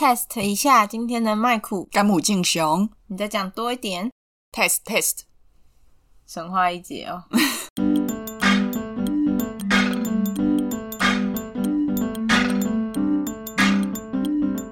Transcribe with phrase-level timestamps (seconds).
[0.00, 1.86] test 一下今天的麦克。
[1.92, 4.10] 甘姆敬雄，你再讲多一点。
[4.50, 5.24] test test，
[6.26, 7.24] 神话一节哦。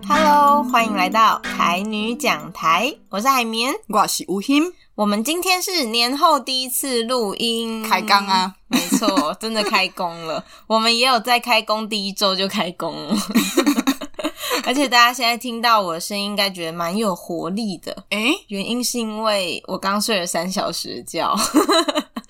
[0.09, 4.72] Hello，欢迎来到台女讲台，我是海绵，我是吴昕。
[4.95, 8.54] 我们今天是年后第一次录音，开工啊！
[8.69, 10.42] 没错，真的开工了。
[10.67, 13.15] 我们也有在开工第一周就开工了。
[14.69, 17.90] 而且大家现在听到我的声音，应该觉得蛮有活力的。
[18.10, 21.34] 诶、欸，原因是因为我刚睡了三小时的觉，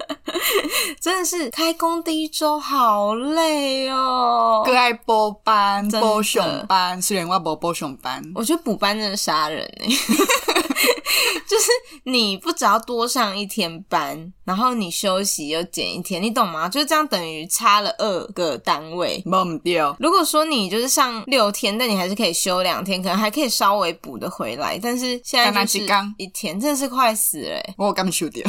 [1.02, 4.62] 真的是开工第一周好累哦。
[4.64, 9.88] 各爱补班、补熊班，虽然我没补熊班，我觉得补班真的杀人哎。
[11.48, 11.70] 就是
[12.04, 16.68] 你不只要多上一天班，然后你休息又减一天，你懂吗？
[16.68, 19.22] 就是这样等于差了二个单位。
[19.26, 19.96] 忘掉。
[19.98, 24.78] 如果说你就是上六天，但你还是可以休两天，可能还可以稍微补得回来。
[24.82, 27.60] 但是现在就是一天，真的是快死了。
[27.76, 28.44] 我刚休掉。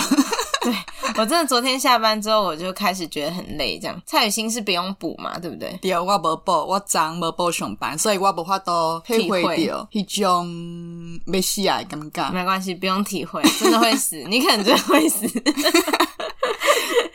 [0.69, 3.79] 对，我真的昨天下班之后，我就开始觉得很累。
[3.79, 5.77] 这样，蔡雨欣是不用补嘛，对不对？
[5.81, 12.29] 对，我没补，我昨没补上班，所以我无法度体会到迄种要死啊的感觉。
[12.31, 15.27] 没关系，不用体会，真的会死，你可能真的会死。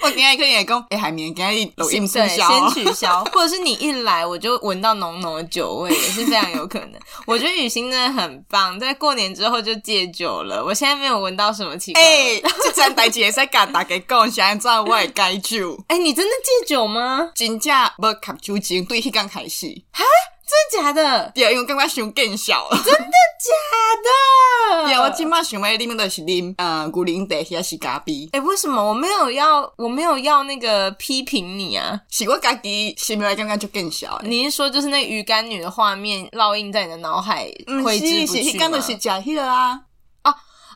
[0.05, 6.93] 我今天可以也讲，哎，海绵，今天录音取消，先取消， 或者是你一来我就闻到浓浓的酒味，也是非常有可能。
[7.27, 10.63] 我觉得雨欣真的很棒，在过年之后就戒酒了。
[10.63, 12.03] 我现在没有闻到什么奇怪。
[12.03, 15.75] 哎、欸，这阵代志会使甲大家讲，现在我会戒酒。
[15.89, 17.31] 哎、欸，你真的戒酒吗？
[17.35, 19.67] 真正不吸酒精，对，迄刚开始。
[19.91, 20.05] 哈？
[20.47, 21.33] 真的假的？
[21.35, 22.77] 对，因为刚刚胸更小了。
[22.85, 23.01] 真的
[23.41, 24.87] 假的？
[24.87, 28.29] 对，我今麦想要啉的是啉，呃，古灵的还是咖啡？
[28.33, 29.73] 哎，为什么我没有要？
[29.77, 31.99] 我没有要那个批评你啊？
[32.11, 34.21] 是我家己心里感觉就更小。
[34.23, 37.51] 你是说就是那鱼干女的画面烙印在你的脑海，
[37.83, 38.51] 挥之不去吗？
[38.53, 39.81] 是，刚的是假的啊。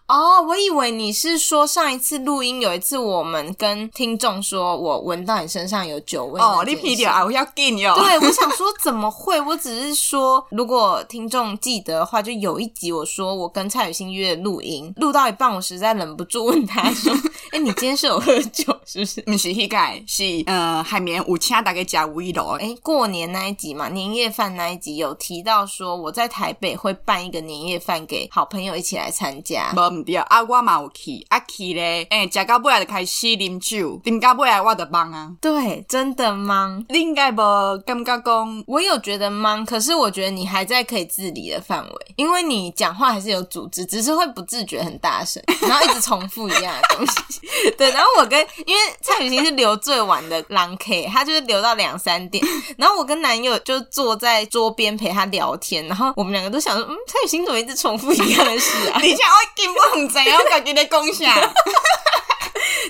[0.08, 7.94] 哦，我以为你是说上一次录音有一次我们跟听众说我闻到你身上有酒味哦，你皮掉啊，我要给你哦。
[7.94, 9.38] 对，我想说 怎么会？
[9.38, 17.12] 我只是说，如果听众记得的话，就有一集我说我跟蔡雨欣约录音，录到一半我实在忍不住问他说
[17.52, 22.56] ：“哎、欸，你今天是有喝酒是不是？”不是，那个是呃海绵五千大概加五一楼。
[22.58, 29.70] 哎，过年那一集嘛，年夜饭那一集有提到说我在台北会办一个年夜饭给好朋友一起来参加。
[30.04, 35.30] 对啊，我嘛有去，啊去咧，诶、欸，食到尾来就开始啉酒，啉到尾来我就懵啊。
[35.40, 36.84] 对，真的懵。
[36.88, 47.40] 你应该无感觉讲，我有觉得懵，可是我觉得你还在可以自理的范围，因为你讲话还是有组织，只是会不自觉很大声，然后一直重复一样的东西。
[47.76, 52.44] 对，然后我跟因为蔡雨欣是留最晚的狼 K，他就是留到两三点，
[52.76, 59.00] 然后我跟男友就坐在桌边陪他聊天，然后我们两个都想说，嗯，蔡雨欣怎么一直重复一样的事啊？
[59.00, 61.52] 你想我根本唔知影，我家己咧讲啥。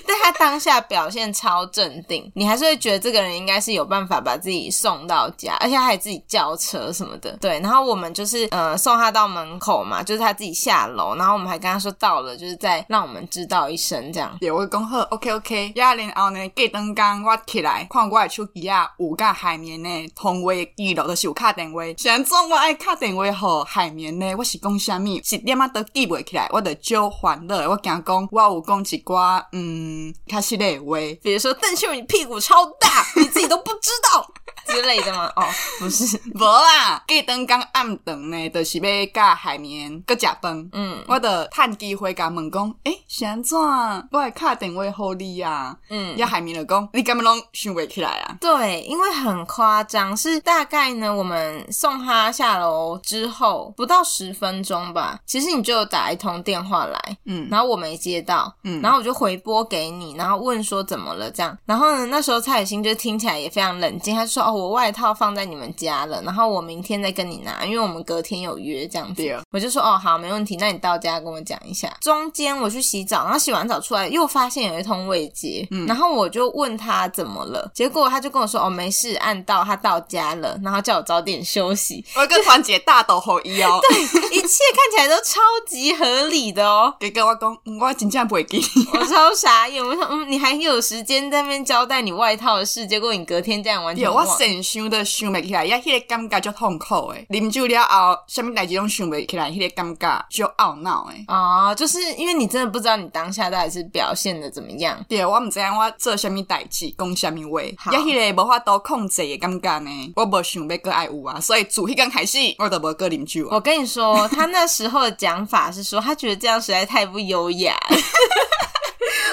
[0.09, 7.37] 但他当下表现超镇定，你还是会觉得这个人应该是有办法把自己送到家，而且他还自己叫车什么的。
[7.37, 14.35] 对，然后我们就是呃送他到门口嘛，就是他自己下楼，然后我们还跟他说到了，就是再让我们知道一声这样。
[14.39, 15.73] 对，我讲好，OK OK。
[15.75, 21.83] 然后呢，隔两天我起来看我的手机啊，有甲海绵呢通话记录，就是有卡电话。
[21.97, 25.19] 现在我爱卡电话和海绵呢，我是讲啥物？
[25.23, 27.55] 是点啊都记不起来，我得就烦恼。
[27.69, 29.98] 我讲讲，我有讲一寡嗯。
[29.99, 34.25] 嗯，他是那位，比如说邓秀你屁股超大，你自己都不知道
[34.65, 35.29] 之类的吗？
[35.35, 35.43] 哦，
[35.79, 40.69] 不是，无啦，隔顿刚暗顿呢，就是要甲海绵搁食饭。
[40.71, 43.57] 嗯，我的趁机会甲问讲，诶，是安怎？
[43.57, 45.75] 我会卡电话互你啊。
[45.89, 48.37] 嗯，要海绵就讲，你根本拢想不起来啊？
[48.39, 59.88] 对，因为很夸张，是大概呢，我们送他下楼之后不到十分钟吧，其实你就打一通电话来，嗯，然后我没接到，嗯，然后我就回拨给。
[59.91, 69.21] 你，然后问说怎么了这样，然后呢，那时候蔡雨欣就听起来也非常冷静，他说哦，我外套放在你们家了，然后我明天再跟你拿，因为我们隔天有约这样子。
[69.21, 71.91] 对我就说哦好，没问题，那你到家跟我讲一下。
[72.01, 82.03] 中间我去洗澡，然后洗完澡出来又发现有一通未接，嗯，然后我就问他怎么了，结果他就跟我说哦没事，按到他到家了，然后叫我早点休息。
[82.15, 84.01] 我跟团结大斗后一哦， 对，
[84.37, 86.93] 一切看起来都超级合理的哦。
[86.99, 89.78] 给跟我讲，我真正不会给你，我超傻眼。
[89.81, 97.25] 我说，嗯，你还有时间在那边交代你外套的事，结果你隔天这样完全我生连想都想不起来，呀迄个感觉就痛苦诶。
[97.29, 101.23] 啉酒了后，什么代志拢想不起来，迄个感觉就懊恼诶。
[101.27, 105.03] 哦，就是因为你真的不知道你当下到底是表现的怎么样。
[105.07, 107.61] 对，我唔知影我做什么代志，讲什么话，
[107.91, 109.89] 呀迄个无法度控制的感觉呢。
[110.15, 113.47] 我无想要搁爱有啊，所以自迄天开始，我都无搁啉酒。
[113.51, 117.97] 我跟你说，他那时候的讲法是说，他觉得这样实在太不优雅了。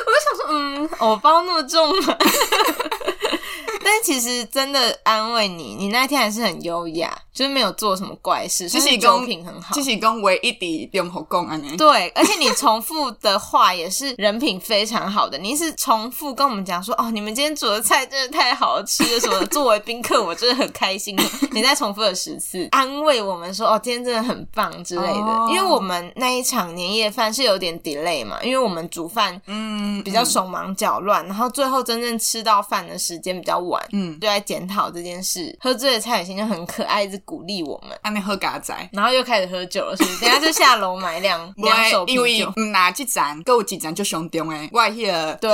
[0.06, 2.16] 我就想说，嗯，偶包那么重吗？
[3.96, 7.16] 但其实真的安慰你，你那天还是很优雅。
[7.32, 9.74] 就是没有做什么怪事，其实酒品很好。
[9.74, 15.36] 其实讲唯一的用口供啊，对，而且你重复的话也是人品非常好的。
[15.36, 19.46] 你是重复跟我们讲说，哦，你们今天煮的菜真的太好吃了什么的。
[19.48, 21.14] 作为宾客，我真的很开心。
[21.52, 25.12] 你再重复了十次，安慰我们说，哦，今天真的很棒之类的。
[25.12, 35.56] 哦、因为我们那一场年夜饭是有点 delay 嘛，因为我们煮饭嗯比较手忙脚乱，嗯、然后最后真正吃到饭的时间比较晚，嗯，就在检讨这件事。
[35.60, 40.20] 喝醉的蔡雨欣就很可爱，一直鼓励我们，还没喝咖仔，然后又开始喝酒了，是不是？
[40.24, 42.26] 等下就下楼买两两手啤酒。
[42.26, 44.68] 因为嗯，哪几站，各有几盏就上中诶。
[44.72, 45.52] 外迄个对，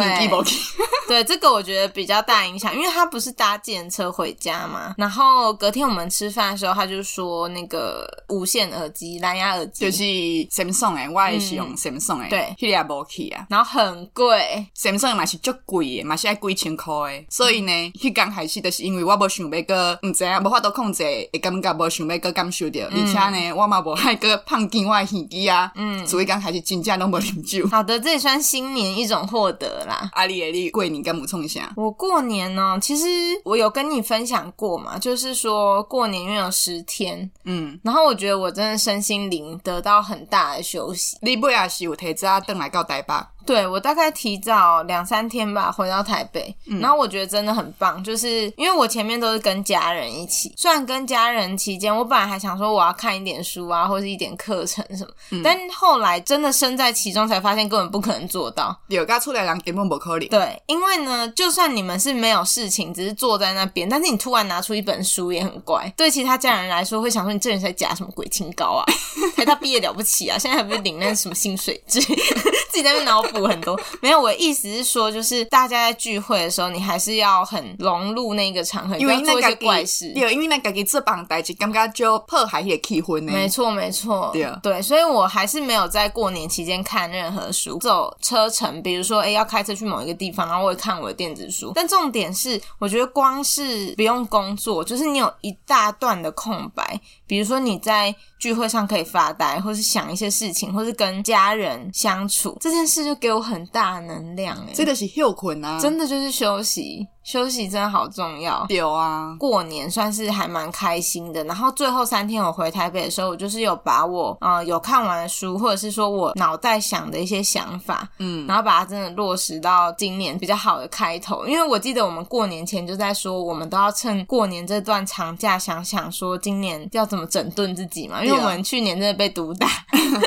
[1.12, 4.94] 对，这个我觉得比较大影响，因为他不是搭计程车回家嘛。
[4.96, 10.02] 然后隔天我们吃饭的时候，他就说那个无线耳机、蓝牙耳机就是
[10.48, 13.46] Samsung 诶，我也是用 Samsung 诶，对，迄个也无去啊。
[13.50, 17.26] 然后很贵，Samsung 嘛是足贵的，嘛是爱几千块诶。
[17.28, 22.08] 所以呢，迄刚开始就是因为我无想要个，唔知啊，无法度控制，会感觉无想。
[22.08, 27.68] 要个感受到，而且呢，我嘛无爱个胖见我的耳机啊，嗯，所以刚开始真正拢无啉酒。
[27.68, 30.10] 好的，这也算新年一种获得啦。
[30.14, 31.72] 阿里阿里，过年敢补充一下？
[31.76, 33.06] 我过年呢，其实
[33.44, 41.16] 我有跟你分享过嘛，就是说过年因为有十天，嗯，然后我觉得我真的身心灵得到很大的休息。
[41.22, 43.14] 你不也是有提早登来到台北？
[43.44, 58.76] 对，我大概提早两三天吧，回到台北，嗯、然后我觉得真的很棒，就是因为我前面都是跟家人一起，虽然跟家人期间，我本来还想说我要看一点书啊，或是一点课程什么，嗯、但后来真的身在其中才发现根本不可能做到。
[58.88, 60.28] 有刚出来两根本不可能。
[60.28, 68.84] 对，因为呢，就算你们是没有事情，只是坐在那边，但是你突然拿出一本书也很怪，对其他家人来说会想说你这人在夹什么鬼清高啊？
[69.36, 70.38] 台大毕业了不起啊？
[70.38, 72.00] 现在还不是领那什么薪水制？
[72.70, 74.20] 自己在那脑补很多， 没有。
[74.20, 80.12] 我的意思是说，就是大家在聚会的时候，你还是要很融入那个场合，因为做一些怪事。
[80.14, 83.32] 对，因为那个给这帮代志，感觉就破坏也气氛呢。
[83.32, 84.30] 没错，没错。
[84.32, 91.72] 对对，所以我还是没有在过年期间看任何书，走车程，比如说，哎，要开车去某一个地方，然后我会看我的电子书。
[91.74, 97.00] 但重点是，我觉得光是不用工作，就是你有一大段的空白，
[97.32, 98.14] 比如说你在。
[98.42, 104.58] 聚会上可以发呆，或是想一些事情，或是跟家人相处，这件事就给我很大能量。
[104.66, 107.06] 哎，这个是休困啊，真的就是休息。
[107.22, 108.66] 休息真的好重要。
[108.68, 111.42] 有啊，过年算是还蛮开心的。
[111.44, 121.46] 然后最后三天我回台北的时候，我就是有把我呃有看完的书，或者是说我脑袋想的一些想法，嗯，然后把它真的落实到今年比较好的开头。
[121.46, 128.24] 因为我记得我们过年前就在说，我们都要趁过年这段长假想想说今年要怎么整顿自己嘛。
[128.24, 129.68] 因为我们去年真的被毒打，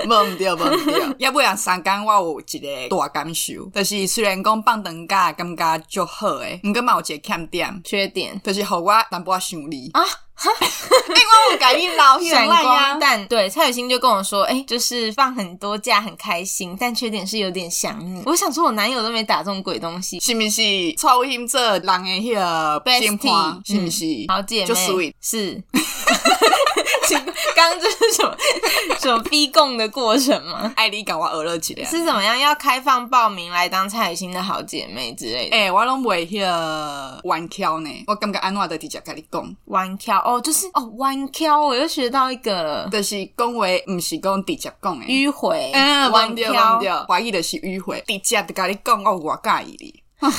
[0.08, 0.96] 忘 掉忘掉。
[1.20, 10.02] 要不然三更我有一个大感受，就是虽然讲放长假感觉就好诶，冇一个欠点，缺点就是好我淡薄仔想你啊
[10.38, 10.52] 哈！
[11.08, 18.22] 因为我感应老闪光但，对蔡雨欣就跟我说，哎、欸，就是放很多假很开心，但缺点是有点想你。
[18.26, 20.62] 我想说，我男友都没打这种鬼东西，是不是？
[20.98, 24.06] 蔡雨欣这人的迄个 bestie 是不是？
[24.28, 25.64] 好姐妹，就 sweet 是。
[27.56, 28.36] 刚刚这是什么
[29.00, 30.72] 什么逼供的过程吗？
[30.76, 32.38] 爱你搞我鹅了几是怎么样？
[32.38, 35.56] 要开放报名来当蔡雨欣的好姐妹之类的？
[35.56, 37.90] 哎、欸，我拢袂迄个弯桥呢。
[38.08, 42.90] 我感觉安怎的直接跟你讲弯桥哦，就是哦弯桥，我又学到一个了。
[42.92, 45.72] 就是讲话不是讲直接讲的迂回。
[45.74, 50.04] 嗯，弯桥，弯桥，怀疑的是迂回，直接的跟你讲，哦我介意你。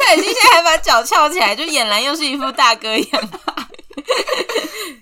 [0.00, 3.30] 蔡雨欣现在还把脚翘起来，就俨然又是一副大哥样。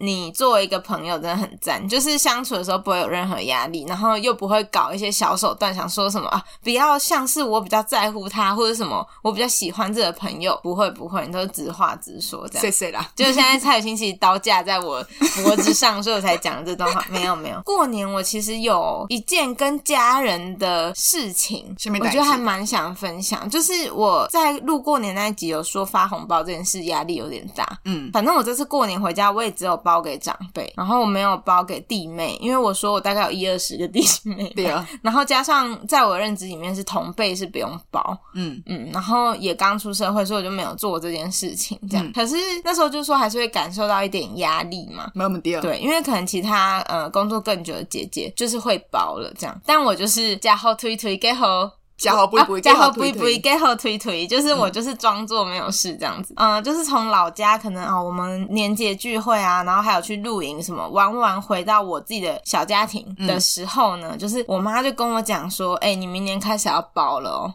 [0.00, 12.61] 你作为一个朋友真的很赞，就是相处的时候不会有任何压力，然后又不会搞一些小手段，想说什么啊，不要像是我比较在乎他或者什么，我比较喜欢这个朋友，不会不会，你都是直话直说这样。
[12.61, 13.09] 谢谢啦。
[13.15, 15.05] 就是现在蔡雨欣其实刀架在我
[15.43, 17.05] 脖子上，所以我才讲这段话。
[17.09, 29.76] 没有没有，过年我其实有一件跟家人的事情，我觉得还蛮想分享，就是我在录过年那一集有说发红包这件事压力有点大，嗯，反正我这次过年回家我也只有。
[29.87, 34.85] 包给长辈，然后我没有包给弟妹，因为我说我大概有一二十个弟妹，对啊。
[35.00, 42.05] 然后加上在我认知里面是同辈是不用包，嗯嗯，然后也刚出社会，所以我就没有做这件事情，这样。
[42.05, 45.57] 嗯、可是那时候就说还是会感受到一点压力嘛，没有那么低。
[45.61, 51.71] 对，因为可能其他呃工作更久的姐姐就是会包了这样，但我就是加好推推给好。
[51.97, 67.55] 加好不不，加好不不，加好推推，就是我就是装作没有事这样子，嗯，就是从老家可能啊，我们年节聚会啊，然后还有去露营什么，玩完回到我自己的小家庭的时候呢，就是我妈就跟我讲说，哎，你明年开始要包了哦。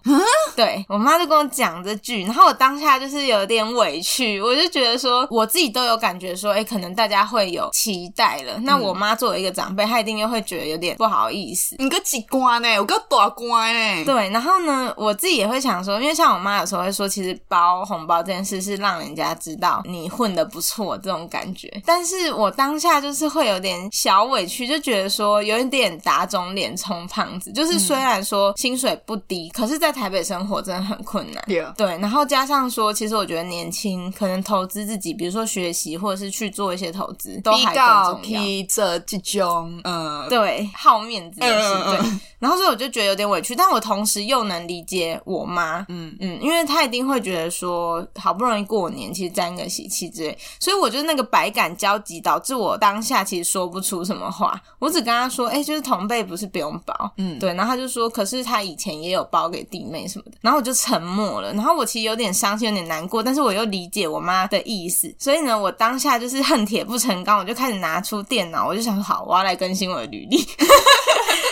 [0.56, 11.76] 对，我妈就跟我讲这句，然后我当下就是有点委屈，我就觉得说我自己都有感觉说，哎，可能大家会有期待了，那我妈作为一个长辈，她一定又会觉得有点不好意思。
[11.78, 12.80] 你个几关呢？
[12.80, 14.04] 我个大关呢？
[14.04, 14.31] 对。
[14.32, 21.70] 然后呢，我自己也会想说，因为像我妈有时候会说，其实包红包这件事是让人家知道你混的不错这种感觉。
[21.86, 27.52] 但是我当下就是会有点小委屈，就觉得说有一点打肿脸充胖子。
[27.52, 31.44] 就是虽然说薪水不低，可是在台北生活真的很困难。
[31.76, 38.42] 对，然后加上说，其实我觉得年轻可能投资自己，比如说学习或者是去做一些投资，都还更重要。
[38.42, 42.20] 比这这种，嗯，对，好面子的事，对。
[42.40, 46.16] 然后所以我就觉得有点委屈，但我同时又能理解我妈，嗯。
[46.20, 70.46] 嗯，因为她一定会觉得说，好不容易过年，其实沾个喜气之类，所以我就那个百感交集，导致我当下其实说不出什么话，我只跟她说，哎、欸，就是同辈不是不用包，嗯，对，然后她就说，可是她以前也有包给弟妹什么的，然后我就沉默了，然后我其实有点伤心，有点难过，但是我又理解我妈的意思，所以呢，我当下就是 恨铁不成钢，我就开始拿出电脑，我就想说，好，我要来更新我的履历。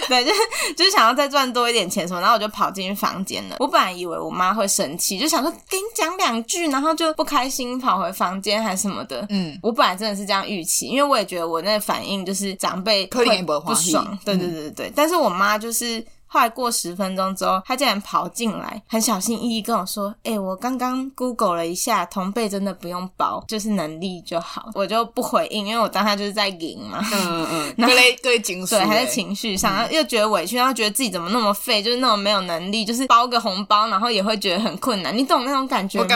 [0.09, 0.39] 对，就是
[0.75, 3.55] 就是想要再赚多一点钱什么，然后我就跑进房间了。
[3.59, 9.25] 我本来以为我妈会生气，就想说给你讲两句，然后就不开心跑回房间还是什么的。
[9.29, 14.17] 嗯，我本来真的是这样预期，因为我也觉得我那反应就是长辈会不爽。
[14.25, 16.05] 对对对对对，但是我妈就是。
[16.31, 27.03] 后来过十分钟之后，他竟然跑进来，很小心翼翼跟我说：“哎、欸，我刚刚 Google 了一下，同辈真的不用包，就是能力就好。”我就不回应，因为我当下就是在赢嘛。
[27.11, 35.17] 嗯嗯，各类各类情绪，对，还在情绪上，然后又觉得委屈，然后觉得自己怎么那么废，就是那种没有能力，就是包个红包，然后也会觉得很困难。
[35.17, 36.05] 你懂那种感觉吗？
[36.05, 36.07] 我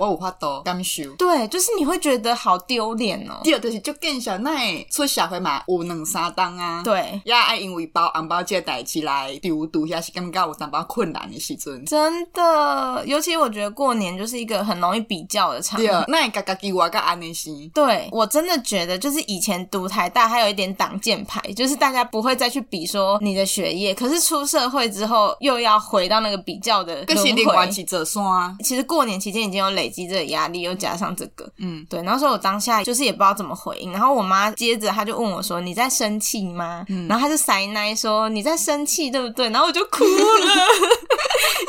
[0.00, 3.40] 有法度感受，对，就是你会觉得好丢脸哦。
[3.44, 6.82] 第二就是就更小，那出社会嘛，有两三档啊。
[6.82, 11.84] 对，也爱因为包红包这代志来丢丢下，是感觉有淡薄困难的时阵。
[11.84, 16.04] 真的，尤其我觉得过年就是一个很容易比较的场合。
[16.08, 17.50] 那嘎嘎给我个安尼是。
[17.72, 27.70] 对，我真的觉得就是以前读台大还有一点挡箭牌，就是大家不会再去比说你的学业，可是出社会之后又要回到那个比较的轮回。
[28.64, 29.83] 其实过年期间已经有累。
[29.84, 32.02] 累积这个压力，又加上这个，嗯，对。
[32.02, 33.92] 然后说我当下就是也不知道怎么回应。
[33.92, 41.03] 然后我妈接着她就问我说：“你在生气吗？”嗯，然后她就塞奶说：“你在生气，对不对？”然后我就哭了，因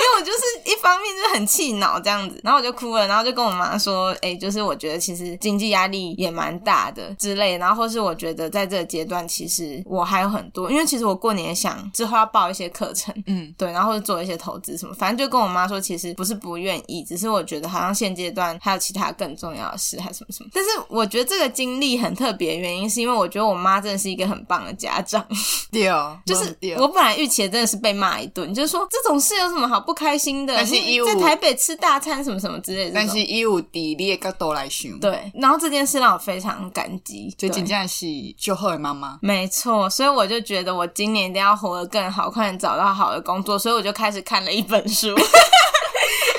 [0.05, 7.57] 为我就是一方面就很气恼这样子，然后我就哭了，然后就跟我妈说：“哎、欸，就是我觉得其实经济压力也蛮大的之类。
[7.57, 20.49] 然后或是我觉得在这个阶段，其实我还有很多，因为其实我过年想之后要报一些课程，嗯， 对，然后或者做一些投资什么，反正就跟我妈说，其实不是不愿意，只是我觉得好像现现阶段还有其他更重要的事，还是什么什么？
[20.53, 25.25] 但是我觉得这个经历很特别，原因是因为我觉得我妈真的是一个很棒的家长。
[25.73, 30.53] 对哦，就是我本来预期的真的是被骂一顿，就是说这种事有什么好不开心的？
[30.53, 30.75] 但是
[31.05, 32.91] 在台北吃大餐什么什么之类的。
[32.93, 35.31] 但是以有地理的角度来想，对。
[35.33, 38.05] 然后这件事让我非常感激，最近真正是
[38.37, 39.17] 就后来妈妈。
[39.21, 43.57] 没错，所以我就觉得我今年一定要活得更好，快点找到好的工作。
[43.57, 45.15] 所以我就开始看了一本书。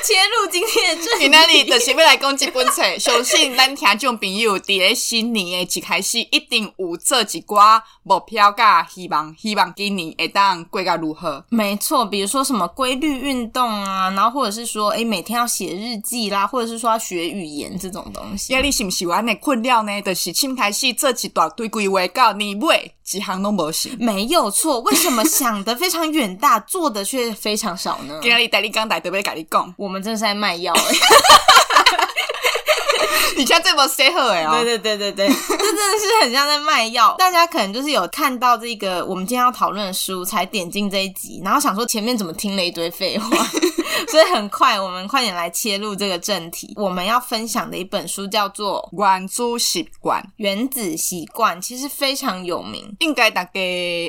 [0.06, 2.96] 切入今天的正题，今天你就是要来讲这本册。
[2.96, 11.44] 相信咱听众朋友伫咧新年的一开始，一定有做一寡目标甲希望，希望今年会当过甲如何？
[11.48, 18.52] 没错，比如说什么规律运动啊，然后或者是说，诶每天要写日记啦，或者是说要学语言这种东西。
[18.52, 20.02] 呀，你是不是有安尼困扰呢？
[20.02, 23.94] 就是先开始做一大堆规划，到年尾一项拢无行。
[24.00, 28.18] 没有错，为什么想的非常远大，做的却非常少呢？
[28.22, 30.02] 今日带你讲，带特别跟你讲，我们。
[30.06, 30.82] 真的是在卖药哎！
[33.36, 34.46] 你像这么适合哎！
[34.62, 37.12] 对对对对对， 这真的是很像在卖药。
[37.18, 43.28] 大家可能就是有看到这个我们今天要讨论的书，才点进这一集，然后想说前面怎么听了一堆废话，
[44.08, 46.72] 所以很快我们快点来切入这个正题。
[46.76, 53.50] 我们要分享的一本书叫做《原子习惯》，原子习惯其实非常有名，应该大家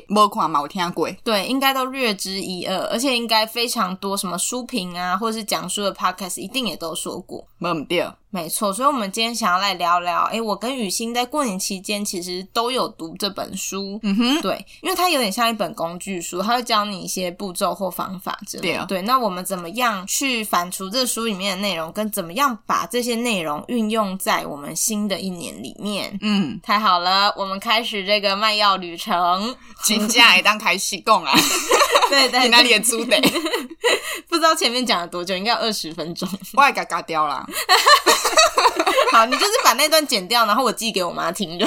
[0.07, 8.05] 没看没听过，对，应该都略知一二，而且应该非常多什么书评啊，或者是讲书的 podcast 一定也都说过，没对。
[8.29, 18.85] 没错，所以，我们今天想要来聊聊，哎，我跟雨欣在过年期间其实都有读这本书，嗯哼，对，因为它有点像一本工具书，它会教你一些步骤或方法之类的。
[18.85, 26.17] 对，对，那我们怎么样去反刍这书里面的内容，跟怎么样把这些内容运用在我们新的一年里面？
[26.21, 29.55] 嗯，太好了，我们开始这个卖药旅程。
[29.83, 31.31] 金价也当开始供啊，
[32.09, 33.17] 对对，你哪里也租的？
[34.29, 37.45] 不知道前面讲了多久，应该有二十分钟，我也嘎嘎掉了。
[39.11, 41.65] 好，你就是把那段剪掉，然后我寄给我妈听就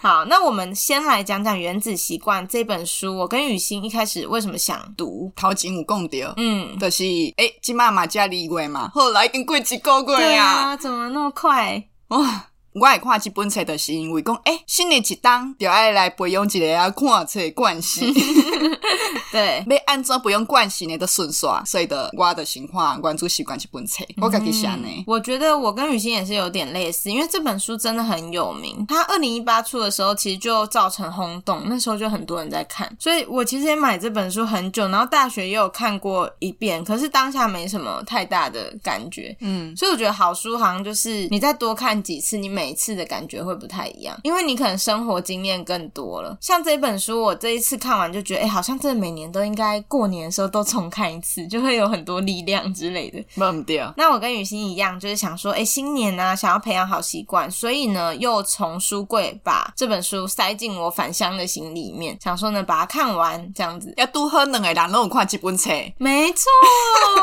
[0.00, 0.24] 好。
[0.26, 3.16] 那我们先来讲讲《原子习惯》这本书。
[3.18, 5.32] 我跟雨欣一开始为什么想读？
[5.34, 7.02] 头前有讲到，嗯，就是
[7.36, 11.82] 诶，金妈妈加二月嘛，后来已经过一个月呀、啊，怎么那么快？
[12.08, 12.46] 哇！
[12.78, 18.12] 我爱看这本册，就是因为讲，诶、欸，新的一档就爱来培养一个啊看册惯性。
[19.32, 20.98] 对， 要按怎培养惯性呢？
[20.98, 24.86] 都顺刷，所以的我的情况，关注习惯这本册，我自己写呢。
[25.06, 28.84] 我觉得我跟雨欣也是有点类似，因为这本书真的很有名。
[28.86, 39.34] 它二零一八出的时候，其实就造成轰动，那时候就很多人在看，所以我其实也买这本书很久，然后大学也有看过一遍，可是当下没什么太大的感觉。
[39.40, 46.36] 嗯，所以我觉得好书好像就是你再多看几次，你每每次的感觉会不太一样，因为你可能生活经验更多了。
[46.40, 53.24] 像这本书，我这一次看完就觉得，哎、欸，好像真的每年都应该过年的时候都重看一次，就会有很多力量之类的。
[53.36, 53.94] 忘不掉。
[53.96, 63.94] 那我跟雨欣一样，就是想说，哎、欸，新年啊，想要培养好习惯，所以呢，又从书柜把这本书塞进我返乡的行李里面，想说呢，把它看完，这样子。
[63.96, 65.70] 要多喝两个人都有看这本册。
[65.98, 66.50] 没错，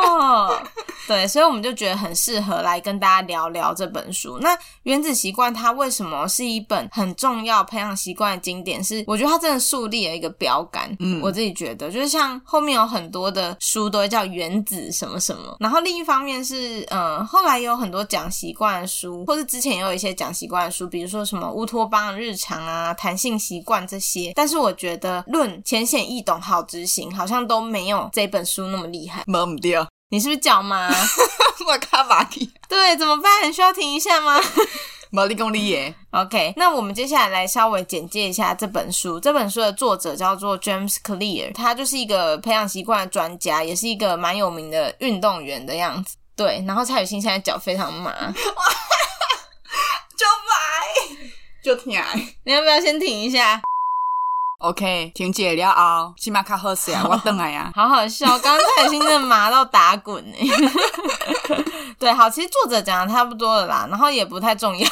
[1.05, 4.39] 对，所以我们就觉得很适合来跟大家聊聊这本书。
[4.39, 8.81] 那原子习惯它为什么是一本很重要培养习惯的经典？
[8.83, 10.95] 是我觉得它真的树立了一个标杆。
[10.99, 15.57] 嗯，我自己觉得，就是像后面有很多的书都会叫原子什么什么。
[15.59, 24.31] 然后另一方面是，嗯，后来有很多讲习惯的书，或是之前也有一些讲习惯的书，比如说什么乌托邦日常啊、弹性习惯这些。
[24.35, 29.23] 但是我觉得论浅显易懂、好执行，好像都没有这本书那么厉害。
[29.27, 30.89] 忘不掉，你是不是脚麻？
[31.65, 32.51] 我卡巴蒂。
[32.67, 33.51] 对，怎么办？
[33.53, 34.37] 需要停一下吗？
[35.15, 35.93] 没你讲你耶。
[36.09, 39.19] OK，那我们接下来来稍微简介一下这本书。
[39.19, 46.15] 这本书的作者叫做 James Clear，他就是一个培养习惯的专家，也是一个蛮有名的运动员的样子。
[46.35, 48.11] 对，然后蔡雨欣现在脚非常麻，
[50.17, 50.57] 就买，
[51.63, 51.93] 就停。
[52.43, 53.61] 你要不要先停一下
[54.63, 57.69] ？OK，停姐了后，起码较好些啊， 我等来呀。
[57.75, 60.37] 好好笑，刚刚蔡雨欣真的麻到打滚呢。
[61.99, 64.87] 对，好，其实作者讲的差不多了啦，然后也不太重要。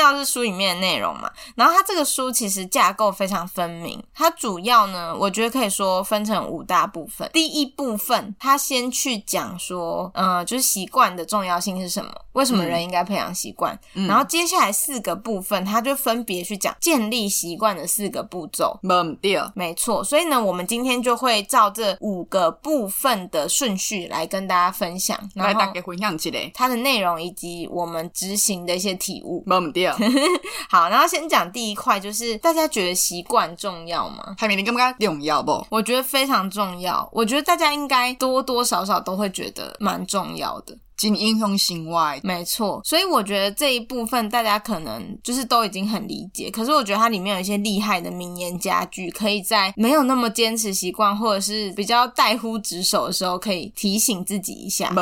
[0.00, 7.28] 重要是书里面的内容嘛，然后它这个书其实架构非常分明，它主要呢，我觉得可以说分成五大部分。
[7.32, 13.78] 第一部分，它先去讲说，呃，就是习惯的重要性是什么，为什么人应该培养习惯。
[13.94, 18.78] 嗯、然后接下来四个部分，它就分别去讲建立习惯的四个步骤。
[18.82, 20.04] 没错，没错。
[20.04, 29.44] 所以呢，我们今天就会照这五个部分的顺序来跟大家分享，来大家分享起来它的内容以及我们执行的一些体悟。
[29.72, 29.87] 对，
[30.68, 34.34] 好，然后先讲第一块，就是大家觉得习惯重要吗？
[34.38, 35.66] 海明，你刚刚重要不？
[35.70, 40.76] 我觉得非常重要，我觉得大家应该多多少少都会觉得蛮重要的。
[40.98, 46.50] 经英雄行外，没错，所以我觉得这一部分大家可能就是都已经很理解。
[46.50, 54.92] 可是我觉得它里面有一些厉害的名言佳句，可以在没有那么坚持习惯或者是比较怠忽职守的时候，可以提醒自己一下。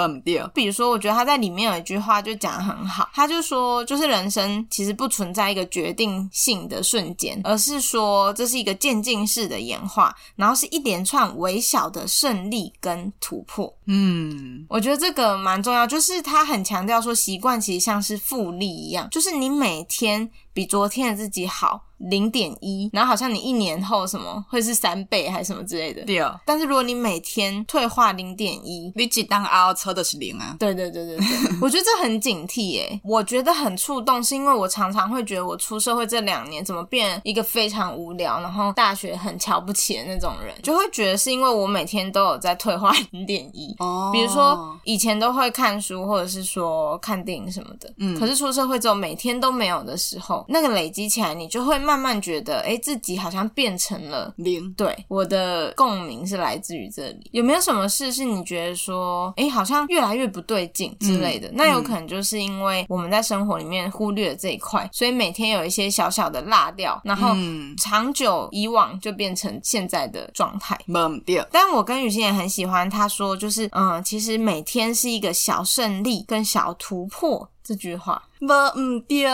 [0.53, 13.75] 比如说，我觉得他在里面有一句话就讲的很好，他就说，就是人生其实不存在一个决定性的瞬间，而是说这是一个渐进式的演化，然后是一连串微小的胜利跟突破。
[13.87, 15.86] 嗯，我觉得这个蛮重要。
[15.87, 21.83] 就是他很强调说，习惯其实像是复利一样，就是你每天比昨天的自己好。
[21.99, 26.05] 零点一，然后好像你一年后什么会是三倍还是什么之类的。
[26.05, 26.23] 对。
[26.45, 30.55] 但是如果你每天退化零点一，你几当凹车的是零啊？
[30.59, 31.27] 对对对对对，
[31.59, 33.01] 我觉得这很警惕耶。
[33.03, 43.75] 我觉得很触动，是因为我常常会觉得我出社会这两年怎么变一个非常无聊，然后大学很瞧不起的那种人，就会觉得是因为我每天都有在退化零点一。
[43.79, 44.11] 哦。
[44.13, 48.21] 比如说以前都会看书或者是说看电影什么的，嗯。
[48.21, 54.73] 可是出社会之后每天都没有的时候，那个累积起来，你就会慢慢觉得，哎，自己好像变成了零。
[54.75, 57.29] 对，我的共鸣是来自于这里。
[57.33, 61.49] 有没有什么事是你觉得说，哎，好像越来越不对劲之类的？
[61.49, 67.35] 嗯、那有可能就是因为我们在生活里面忽略了这一块，所以每天有一些小小的落掉，然后
[67.79, 70.79] 长久以往就变成现在的状态。
[70.89, 71.45] 嗯，对。
[71.51, 77.49] 但我跟雨欣也很喜欢他说，就是嗯，其实每天是一个小胜利跟小突破。
[77.67, 79.25] 这句话，无毋对，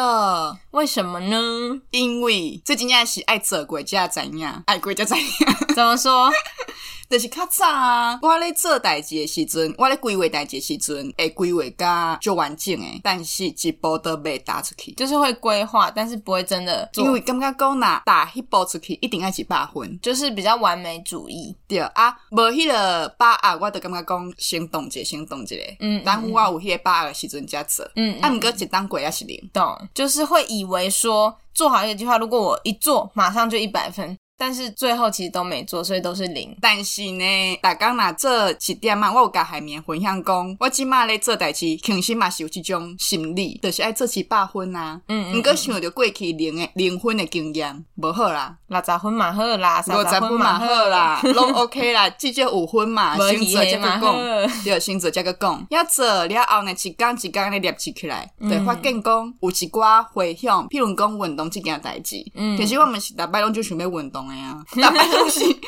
[0.70, 1.80] 为什么呢？
[1.90, 5.26] 因为最近也是爱做过才知影，爱过才知影。
[5.74, 6.30] 怎么说？
[7.10, 17.04] 就是较早啊，我咧做代志的时阵，我咧规划代志的时阵，会规划甲就完整诶，但是一步都未踏出去，就是会规划，但是不会真的做。
[17.04, 21.54] 因为感觉讲呐，踏一步出去一定要一百分，就是比较完美主义。
[21.68, 25.54] 对啊，无迄个把握，我就感觉讲先动一下，先动一下。
[25.80, 27.86] 嗯，当我有迄个把握的时阵才做。
[27.94, 34.14] 嗯，啊，毋过一当鬼要是灵动，就是会以为说做好一个计划，如果我一做，马上就一百分。
[34.42, 36.52] 但是最后其实都没做，所以都是零。
[36.60, 45.00] 但是呢，大家若做一点嘛，我有甲海绵分享讲，我即马咧做代志，肯定嘛是有这种心理，就是爱做一百分啊。
[45.06, 48.56] 嗯，嗯，毋过想着过去零诶零分的经验，无好啦。
[48.66, 53.16] 六十分嘛好啦，五十分嘛好啦，拢 OK 啦，至少五分嘛。
[53.30, 54.00] 先做再个讲，
[54.64, 55.66] 对，先做则个讲。
[55.70, 62.16] 要做了后呢，一工一工咧练起起来，对，发现讲有一寡回响，譬如讲运动这件代志。
[62.34, 64.31] 嗯，其实我们是逐摆拢就想要运动。
[64.80, 65.60] 大把东西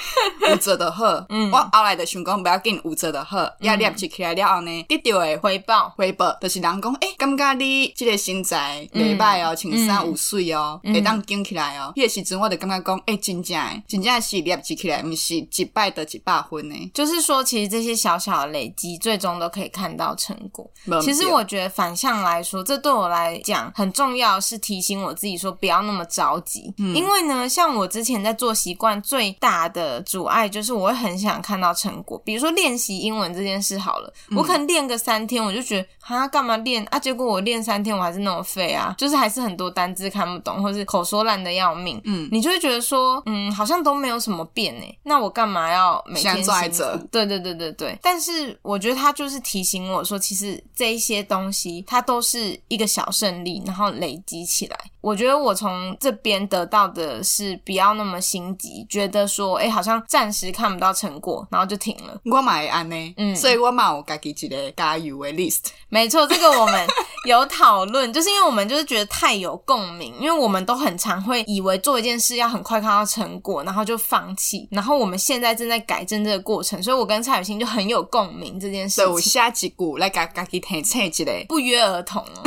[0.48, 5.92] 有做的好，嗯，我后来的想讲不要紧，有做的好，也练起起来了后呢，得到的回报。
[5.96, 11.92] 回报，就是人讲，诶、欸，感觉你这个身材袂歹哦，穿衫有水哦，会当紧起来哦。
[11.94, 16.90] 迄个时阵我就感觉讲，诶、欸，真正诶，真正是练起起来，毋是一摆得一百分呢。
[16.94, 20.70] 就是说，其实这些小小的累积，最终都可以看到成果。
[21.03, 28.54] 其实我觉得反向来说，这对我来讲很重要，是提醒我自己说不要那么着急，嗯、因为呢，像我之前在做。
[28.55, 36.99] 习惯最大的阻碍就是我会很想看到成果，比如说练习英文这件事好了，嗯、我可能练个三天，我就觉得啊，干嘛练啊？
[36.99, 42.01] 结果我练三天我还是那么废啊，就是还是很多单字看不懂，或是口说烂的要命。
[42.05, 47.07] 嗯，你就会觉得说，嗯，好像都没有什么变诶，那我干嘛要每天辛苦？
[47.11, 47.99] 对对对对对。
[48.03, 54.79] 但是我觉得他就是提醒我说，其实这一些东西它都是一个小胜利，然后累积起来。
[55.01, 62.19] 我觉得我从这边得到的是不要那么心急，觉得说，哎，好像暂时看不到成果，然后就停了。
[62.25, 65.64] 我买安呢，嗯，所以我嘛有家己一个加油的 list。
[65.95, 66.89] 没错，这个我们
[67.25, 74.67] 有讨论，就是因为我们就是觉得太有共鸣，因为我们都很常会以为做一件事要很快看到成果，然后就放弃。
[74.73, 82.43] 然后我们现在正在改正这个过程，所以我跟蔡雨欣就很有共鸣这件事我下几股来家家己提醒一个，不约而同哦。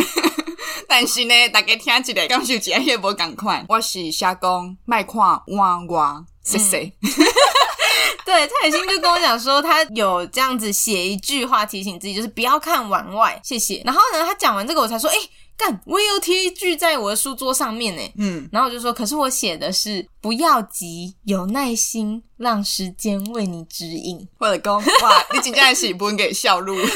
[0.89, 3.65] 但是呢，大家听一个，感受一下也无共款。
[3.69, 6.79] 我是瞎工，卖看碗我，谢谢。
[6.79, 7.09] 嗯、
[8.25, 13.81] 对，蔡雨欣就跟我讲说，她有这样子写一句话提醒自己，就是不要看碗外，谢谢。
[13.85, 15.15] 然后呢，她讲完这个，我才说，哎、
[15.57, 18.01] 干，我也有贴一句在我的书桌上面呢。
[18.17, 22.23] 嗯，然后我就说，可是我写的是不要急，有耐心。
[22.37, 24.27] 让时间为你指引。
[24.37, 26.75] 我的公哇，你真正是不给笑路。
[26.77, 26.87] 我就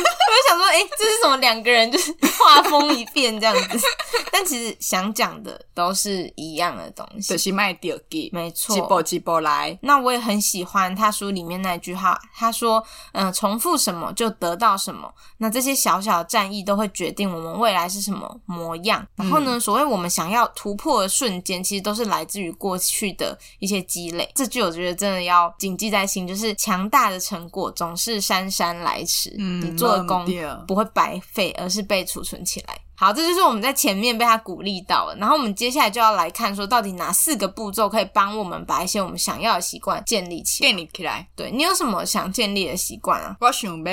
[0.48, 1.36] 想说，哎、欸，这是什么？
[1.38, 3.80] 两个人就是画风一变这样子。
[4.32, 9.76] 但其实想讲的都是一样的东西，就是卖掉给，没错，几波几波来。
[9.82, 15.12] 那我也很喜欢他书里面那句话，他说：“嗯、呃，重复什么就得到什么。
[15.40, 19.04] 那这些小小的战役都会决定我们未来是什么模样。
[19.16, 24.30] 然后呢，嗯、所谓我们想要突破的瞬间，其实都是来自于过去的一些积累。
[24.36, 25.32] 这句我觉得真的要。
[25.32, 29.34] 要谨记在心，就是强大的成果总是姗姗来迟。
[29.40, 30.28] 嗯，你做的功
[30.68, 32.78] 不会白费，而是被储存起来。
[32.96, 35.16] 好，这就是我们在前面被他鼓励到了。
[35.16, 40.70] 然后我们接下来就要来看，说到底哪四个步骤可以帮我们把一些我们想要的习惯建立起来。
[40.70, 43.38] 建立起来，对，你有什么想建立的习惯啊？
[43.40, 43.84] 我想要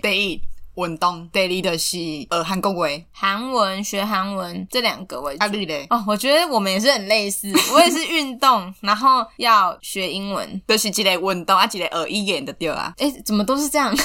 [0.00, 0.42] 第一。
[0.86, 1.98] 运动，第二的是
[2.30, 5.44] 呃韩国维，韩文学韩文这两个为主。
[5.44, 5.86] 啊，对嘞。
[5.90, 12.92] 哦，我觉得我们也是很类似， 我也是运动，然后要学英文，就是一个运动啊，一个耳语言的对啊。
[12.98, 13.94] 诶，怎么都是这样？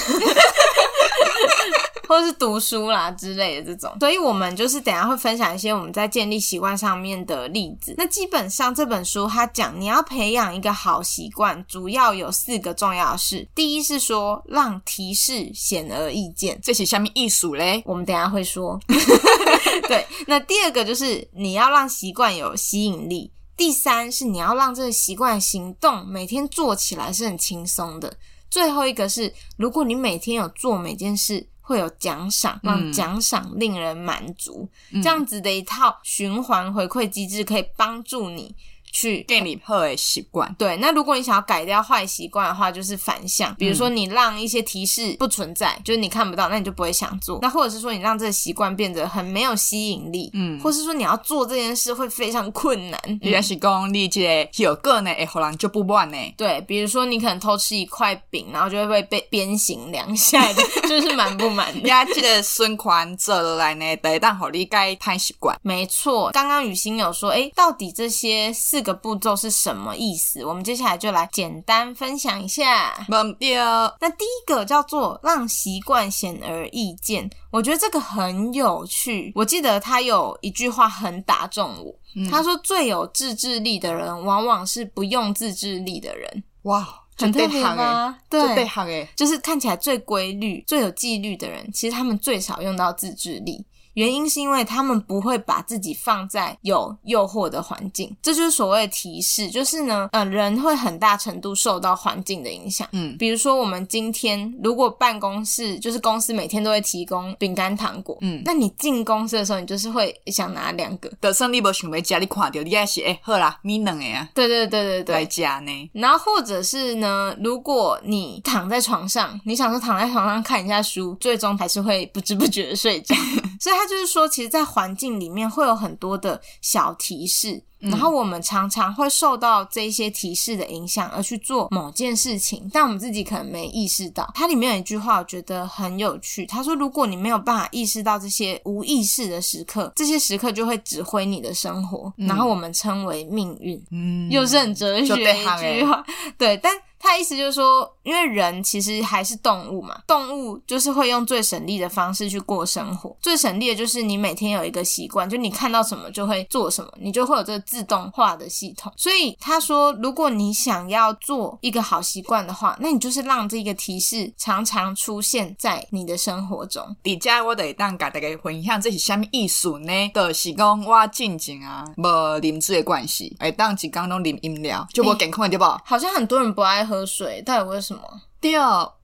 [2.14, 7.92] 或者是读书啦之类的这种，所以我们就是等一下会分享一些我们在建立习惯上面的例子。
[7.98, 13.48] 那基本上这本书它讲你要培养一个好习惯，主要有四个重要的事。
[13.52, 17.82] 第一是说让提示显而易见，这是下面艺术嘞？
[17.84, 18.78] 我们等一下会说。
[19.88, 23.32] 对，那第二个就是你要让习惯有吸引力。
[23.56, 28.12] 第三是你要让这个习惯行动每天做起来是很轻松的。
[28.48, 31.48] 最后一个是如果你每天有做每件事。
[31.66, 38.54] 会有奖赏，让奖赏令人满足，嗯、这样子的一套循环回馈机制可以帮助你。
[38.94, 40.54] 去建立好的习惯。
[40.56, 43.52] 对，那如果你想要改掉坏习惯的话，就是反向。
[43.56, 47.40] 比如说，你让一些提示不存在，嗯、就是你看不到，那你就不会想做。
[47.42, 53.00] 那或者是说，你让这个习惯变得很没有吸引力，嗯，或是说你要做这件事会非常困难。
[53.20, 56.16] 你也是讲你这个有个呢，会让人就不乱呢。
[56.36, 61.80] 对，比如说你可能偷吃一块饼，然后就会被鞭刑两下的， 就是蛮不满的。
[61.82, 65.58] 你还记得循环做下来呢，得当好你改坏习惯。
[65.62, 68.83] 没错，刚刚雨欣有说，哎，到底这些四。
[68.84, 70.44] 这个步骤是什么意思？
[70.44, 73.06] 我们接下来就来简单分享一下。
[73.08, 79.32] 那第一个叫做让习惯显而易见，我觉得这个很有趣。
[79.34, 88.18] 我记得他有一句话很打中我，嗯、他说：“最有自制力的人，往往是不用自制力的人。”哇，很特别吗？
[88.28, 93.64] 对，对，好诶，就是看起来最规律、最有纪律的人，其实他们最少用到自制力。
[93.94, 99.48] 原因是因为他们不会把自己放在有诱惑的环境，这就是所谓的提示。
[99.48, 102.86] 就是呢，呃，人会很大程度受到环境的影响。
[102.92, 111.10] 嗯，比如说我们今天如果办公室就是公司每天都会提供饼干糖果，嗯，那你进公司的时候，你就是会想拿两个。
[111.20, 114.28] 得胜利不想被家里垮掉，你也是哎，好啦，你两个啊。
[114.34, 115.90] 对对对对对，来加呢。
[115.92, 123.14] 然后或者是呢，如果你躺在床上，你想说躺在床上看一下书，最终还是会不知不觉的睡着。
[123.60, 127.62] 所以他就是说，其实，在环境里面会有很多的小提示。
[127.90, 134.26] 然后我们常常会受到这些提示的影响而去做某件事情，但我们自己可能没意识到。
[134.34, 136.46] 它里面有一句话，我觉得很有趣。
[136.46, 146.02] 他说：“如果你没有办法意识到这些无意识的时刻，这些时刻就会指挥你的生活，嗯、然后我们称为命运。”嗯，又是很哲学的一句话。
[146.38, 153.14] 对，但他意思就是说，因为人其实还是动物嘛，动物就是会用最省力的方式去过生活。
[153.20, 157.64] 最省力的就是你每天有一个习惯，就你看到什么就会做什么，你就会有这个。
[157.74, 166.94] 自动化的系统，所以他说，如果你想要做一个好习惯的话，那你就是让这个提示常常出现在你的生活中。
[167.02, 169.92] 底下我得当给大家分享这是什么意思呢？
[170.14, 172.06] 就是讲我进前啊，无
[172.40, 175.64] 啉水的关系，哎当一工拢啉饮料，就无健康的对不？
[175.84, 178.22] 好像很多人不爱喝喝水，到底为什么？
[178.40, 178.98] 掉。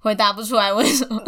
[0.00, 1.22] 回答不出来为什么？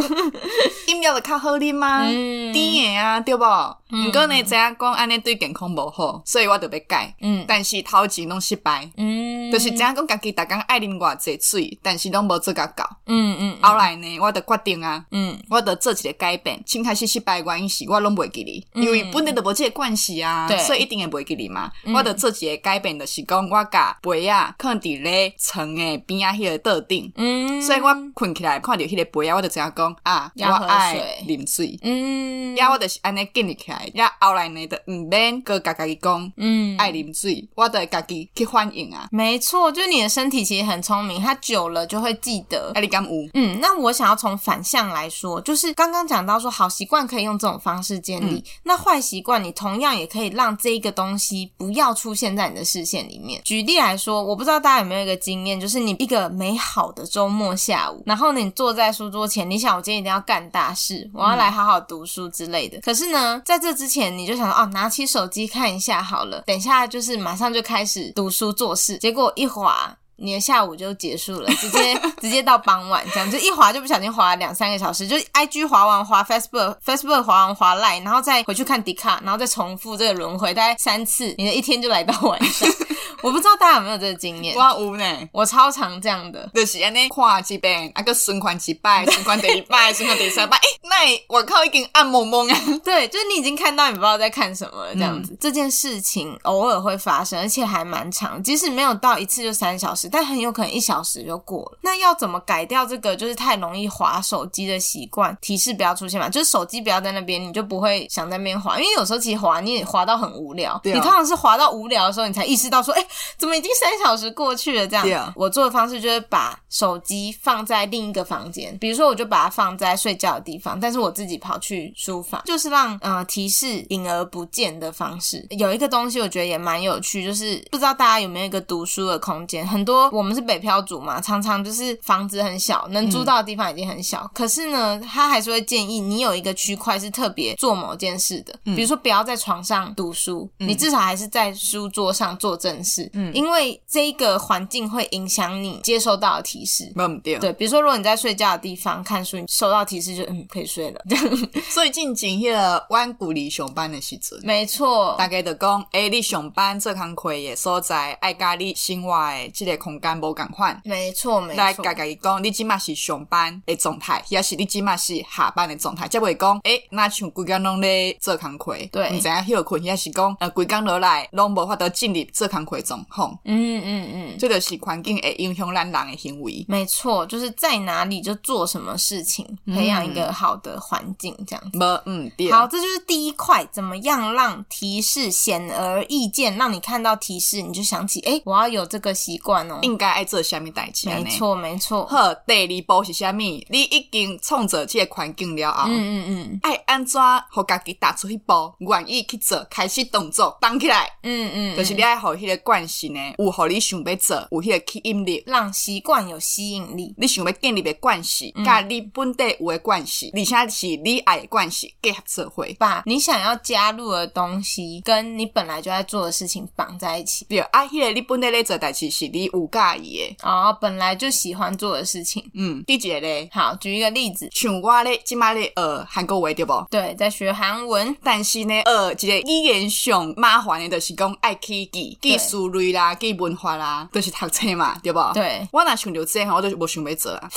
[0.88, 2.04] 饮料的较好啉吗？
[2.06, 3.44] 甜的啊，对不？
[3.44, 7.14] 不过呢，这样讲安尼对健康不好，所以我就要改。
[7.20, 8.90] 嗯，但是头前拢失败。
[8.96, 12.88] 嗯，就是这样讲，家己逐工爱啉偌济水，但是拢无做甲到。
[13.06, 13.58] 嗯嗯。
[13.60, 16.62] 后来呢，我就决定啊，嗯，我就做一个改变。
[16.66, 21.70] 先开始失败原因是我拢袂记哩，因为本来就无这个关系啊，所以一定会袂记哩嘛。
[21.94, 27.12] 我就做一个改变，就是讲我甲杯啊，放伫咧床的边啊，迄个桌顶。
[27.16, 28.61] 嗯，所以我困起来。
[28.62, 31.78] 看到迄个杯啊，我就这样讲啊，我爱啉水。
[31.82, 33.90] 嗯，呀，我就是安尼建立起来。
[33.94, 39.08] 呀，后来呢，就毋免个家己讲，嗯，爱啉水，我就家己去反应啊。
[39.10, 42.72] 没错，就是你的身体其实很聪明，它久了就会记得。
[42.74, 43.10] 啊，你敢有？
[43.34, 53.40] 嗯，那我想要从反向来说，就是刚刚讲到说，好习惯可以用这种方式建立，嗯、那坏习惯你同样也可以让这一个东西不要出现在你的视线里面。
[53.44, 62.78] 举例来说，我不知道大家有没有一个经验，就是你一个美好的周末下午，然后呢，你坐在书桌前，你想我今天一定要干大事，我要来好好读书之类的。
[62.78, 68.96] 嗯、可是呢，在这之前，你就想说哦，拿起手机看一下好了，等一下就是马上就开始读书做事。
[68.98, 82.68] 结果一滑，你的下午就结束了， 直接直接到傍晚这样，就一滑就不小心滑了两三个小时，就 IG 滑完滑 Facebook，Facebook 滑完滑 Line，然后再回去看 Dcard，然后再重复这个轮回大概三次，你的一天就来到晚上。
[83.22, 84.54] 我不知道大家有没有这个经验？
[84.56, 92.80] 我有呢，我超常这样的，就是安尼看几遍，啊个循环几摆，循环第一摆，循环第三摆， 哎，那我靠，已经按懵懵啊！
[92.84, 95.32] 对，就是你已经看到你不知道在看什么了，这样子。
[95.32, 101.78] 嗯、这件事情偶尔会发生，而且还蛮长，即使没有到一次就三小时，但很有可能一小时就过了。
[101.82, 105.36] 那要怎么改掉这个就是太容易滑手机的习惯？
[105.40, 113.06] 提示不要出现嘛，就是手机不要在那边，你就不会想在那边滑，因为有时候其实滑你也滑到很无聊，对哦、你通常是滑到无聊的时候，你才意识到说，哎。
[113.38, 114.86] 怎么已经三小时过去了？
[114.86, 115.32] 这样，Yeah.
[115.36, 125.46] 我做的方式就是把手机放在另一个房间，比如说我就把它放在睡觉的地方，但是我自己跑去书房，就是让呃提示隐而不见的方式。
[125.50, 129.66] 有一个东西我觉得也蛮有趣，就是不知道大家有没有一个读书的空间？
[129.66, 143.01] 很多我们是北漂族嘛，常常就是房子很小，能租到的地方已经很小，嗯、可是呢，他还是会建议你有一个区块是特别做某件事的，比如说不要在床上读书，嗯、你至少还是在书桌上做正事。
[143.02, 151.38] 事，嗯，因为这个环境会影响你接收到的提示，没对，对，比如说如果你在睡觉的地方看书，你收到提示就嗯可以睡了，这样。
[151.70, 161.56] 所以进前迄个阮旧里上班的时阵，没错，大概就讲，诶，你上班做工课的所在，爱甲你生活的这个空间无共款，没错，没错。
[161.56, 181.78] 来甲甲伊讲，你即马是上班的状态，也是你即马是下班的状态，才会讲，诶，那像规工拢咧做工课，对，毋知影休困，也是讲，呃，规工落来拢无法度进入做工课状况，嗯嗯嗯，这就是环境会影响咱人的行为，没错，就是在哪里就做什么事情，培养一个好的环境，这样子。
[181.78, 182.50] 没，嗯，对。
[182.52, 191.08] 好，这就是第一块，怎么样让提示显而易见，让你看到提示，你就想起，诶，我要有这个习惯哦，应该爱做虾米代志。
[191.08, 192.04] 没错，没错。
[192.06, 193.66] 好，第二步是虾米？
[193.70, 201.08] 你已经创造这个环境了后，嗯嗯嗯，爱安怎和家己踏出一步，愿意去做，开始动作，动起来。
[201.22, 207.14] 嗯嗯，就是你爱和迄个惯性呢，有互你想要做，有迄个吸引力，让习惯有吸引力。
[207.16, 217.44] 你想要建立的关系，甲你本地有的惯性，而且是你爱的惯性结合社会，把你想要加入的东西跟你本来就在做的事情绑在一起。
[217.48, 222.44] 对，啊，迄个你本地咧做代志是你有介意的，哦，本来就喜欢做的事情。
[222.54, 223.48] 嗯，第几个咧？
[223.52, 226.72] 好，举一个例子，像我咧，即摆咧，呃，韩国话对不？
[226.90, 235.20] 对，在学韩文，但是呢，呃，一个语言上麻烦的，就是讲爱去记记书类啦，记文化啦，都、是读册嘛，对不？
[235.34, 237.50] 对，我若想到这样，我就无想要做啊。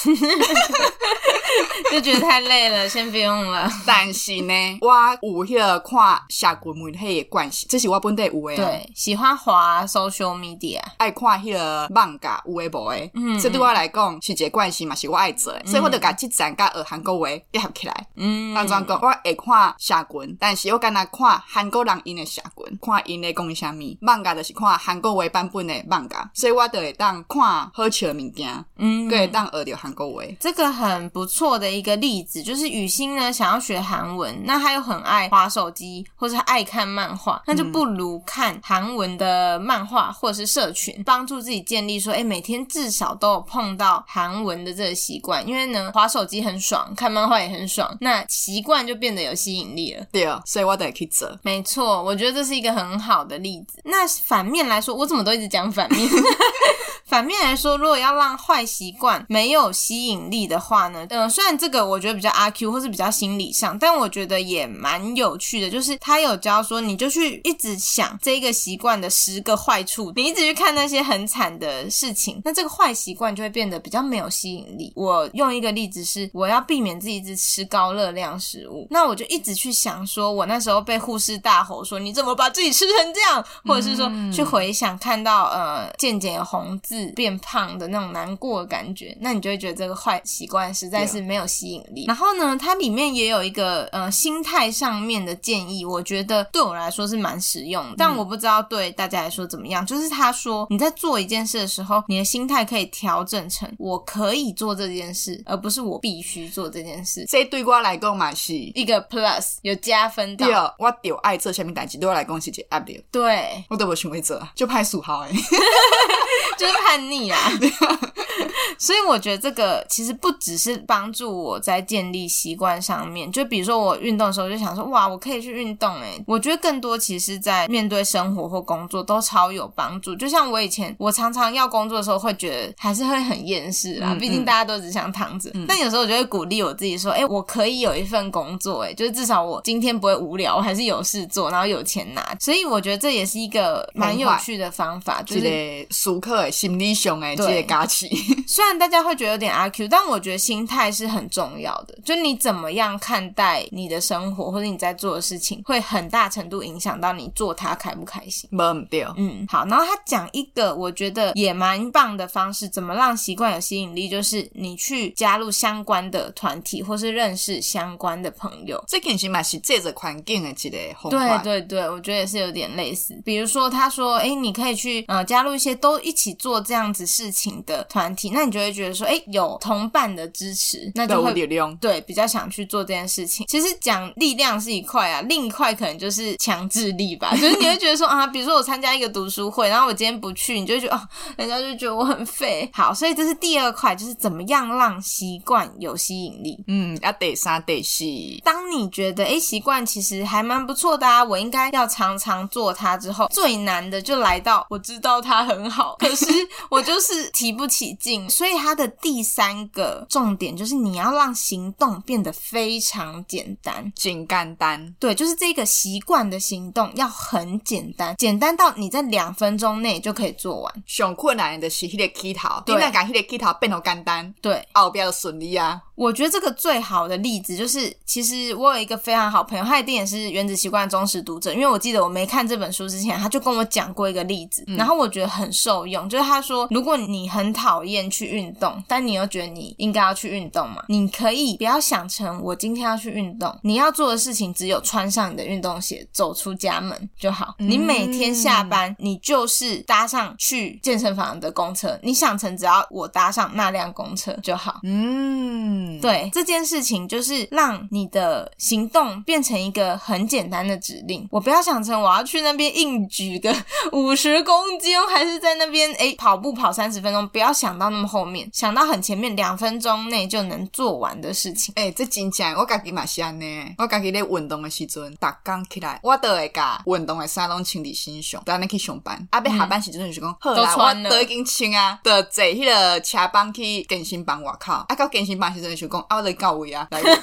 [1.92, 3.70] 就觉得太累了，先不用了。
[3.86, 4.92] 但是呢，我
[5.22, 8.56] 有迄个看社群媒体的关系，这是我本地有诶。
[8.56, 13.10] 对，喜欢滑 social media，爱看迄个漫画有诶无诶。
[13.14, 15.62] 嗯，这对我来讲是一个关系嘛，是我爱做诶。
[15.66, 18.08] 所以我就甲即站甲学韩国话结合起来。
[18.16, 19.00] 嗯，安怎讲？
[19.02, 23.98] 我会看社群，但是我敢若看韩国人因诶社群，看因咧讲啥物。
[24.02, 27.42] 漫画就是看韩国话版本诶漫画，所以我就会当看
[27.74, 30.24] 好笑诶物件，嗯，可以当学着韩国话。
[30.40, 45.48] 这个很不错的一个例子，就是雨欣呢想要学韩文，那他又很爱滑手机或者爱看漫画，那就不如看韩文的漫画或者是社群，帮助自己建立说，哎，每天至少都有碰到韩文的这个习惯。
[45.48, 50.06] 因为呢，滑手机很爽，看漫画也很爽，那习惯就变得有吸引力了。
[50.12, 51.30] 对啊，所以我得去做。
[51.44, 53.80] 没错，我觉得这是一个很好的例子。
[53.84, 56.10] 那反面来说，我怎么都一直讲反面？
[57.06, 61.06] 反面来说，如果要让坏习惯没有吸引力的话呢？
[61.12, 65.70] 嗯、呃，虽然这个我觉得比较阿 Q 或是比较心理上，但我觉得也蛮有趣的。
[65.70, 74.92] 就是他有教说，你就去一直想这个习惯的十个坏处，你一直去看那些很惨的事情，那这个坏习惯就会变得比较没有吸引力。
[74.96, 92.06] 我用一个例子是，我要避免自己一直吃高热量食物，那我就一直去想，说我那时候被护士大吼说，你怎么把自己吃成这样，或者是说去回想看到呃渐渐红字变胖的那种难过的感觉，那你就会觉得这个坏习惯实在是没有吸引力。
[92.06, 99.86] 然后呢，它里面也有一个呃心态上面的建议，我觉得对我来说是蛮实用的，但我不知道对大家来说怎么样。
[99.86, 107.26] 就是他说你在做一件事的时候，你的心态可以调整成我可以做这件事，而不是我必须做这件事。
[107.28, 110.46] 这对我来讲嘛是一个 plus，有加分的。
[110.46, 113.04] 对，我丢爱做下面代志，对我来讲是一个压力。
[113.12, 115.32] 对，我都不想会做，就拍数号哎，
[116.58, 117.40] 就是叛逆啊。
[118.78, 126.22] 所以我觉得这个其实不只是帮助我在建立习惯上面，就比如说我运动的时候就想说，哇，我可以去运动诶。
[126.28, 130.16] 我觉得更多其实在面对生活或工作都超有帮助。
[130.16, 135.52] 就像我以前，我常常要工作的时候会觉得还是会很厌世啦，毕竟大家都只想躺着。
[135.68, 142.36] 但有时候我就会鼓励我自己说，诶，我可以有一份工作，诶，就是至少我今天不会无聊，我还是有事做，然后有钱拿。
[142.40, 148.10] 所以我觉得这也是一个蛮有趣的方法，就是舒克的心理熊诶，这个假期。
[148.56, 151.94] 虽然大家会觉得有点阿 Q，但我觉得心态是很重要的。
[152.06, 158.50] 就你怎么样看待你的生活，或者你在做的事情，会很大程度影响到你做它开不开心。
[158.54, 159.66] 没对，嗯，好。
[159.66, 168.82] 然后他讲一个我觉得也蛮棒的方式，怎么让习惯有吸引力，就是你去加入相关的团体，或是认识相关的朋友。
[168.88, 173.22] 这其实嘛是借着环境的一个对对对，我觉得也是有点类似。
[173.26, 178.56] 比如说他说，哎，你可以去呃加入一些都一起做这样子事情的团体，那你。
[178.56, 183.46] 就会觉得说，哎，有同伴的支持，那就会力量对比较想去做这件事情。
[183.48, 191.02] 其实讲力量是一块啊，另一块可能就是强制力吧，就是你会觉得说 啊，比如说我参加一个读书会，然后我今天不去，你就会觉得哦，
[191.36, 192.70] 人家就觉得我很废。
[192.72, 196.58] 好，所以这是第二块，就是怎么样让习惯有吸引力。
[196.68, 198.06] 嗯，要得三得四。
[198.46, 206.26] 当你觉得哎，习惯其实还蛮不错的啊，我应该要常常做它之后，最难的就来到我知道它很好，可是
[206.70, 208.30] 我就是提不起劲。
[208.36, 214.94] 所以它的第三个重点就是你要让行动变得非常简单，简干单。
[215.00, 220.84] 对，就是这个习惯的行动要很简单，简单到你在两分钟内就可以做完。
[220.86, 225.80] 上困难的是那个起头，对，那讲那个起头变得简单，对，后边就顺利啊。
[225.96, 247.56] 我觉得这个最好的例子就是，其实我有一个非常好朋友，他一定也是《原子习惯》的忠实读者，因为我记得我没看这本书之前，他就跟我讲过一个例子，然后我觉得很受用，就是他说，如果你很讨厌去运动，但你又觉得你应该要去运动嘛，你可以不要想成我今天要去运动，你要做的事情只有穿上你的运动鞋走出家门就好。
[247.58, 254.80] 你每天下班，你就是搭上去健身房的公车，你想成只要我搭上那辆公车就好。
[254.84, 256.00] 嗯。
[256.02, 261.28] 对，这件事情就是让你的行动变成一个很简单的指令。
[261.32, 263.56] 我不要想成我要去那边硬举个
[263.92, 267.28] 五十公斤，还是在那边诶跑步跑三十分钟。
[267.30, 271.74] 不要想到那么后面，想到很前面，两分钟内就能做完的事情。
[271.76, 279.28] 诶这真正我家己嘛是安尼，我家己咧运动的时阵，逐工起来，我都会甲运动的衫拢穿伫身上，等下去上班。
[279.32, 284.72] 啊，要下班时阵就是讲，好啦，我都已经穿啊，就坐迄个车帮去健身房外口。
[284.72, 285.76] 啊，到健身房时阵。
[285.76, 287.16] 就讲啊，我来告位啊，来运动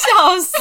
[0.00, 0.56] 笑死！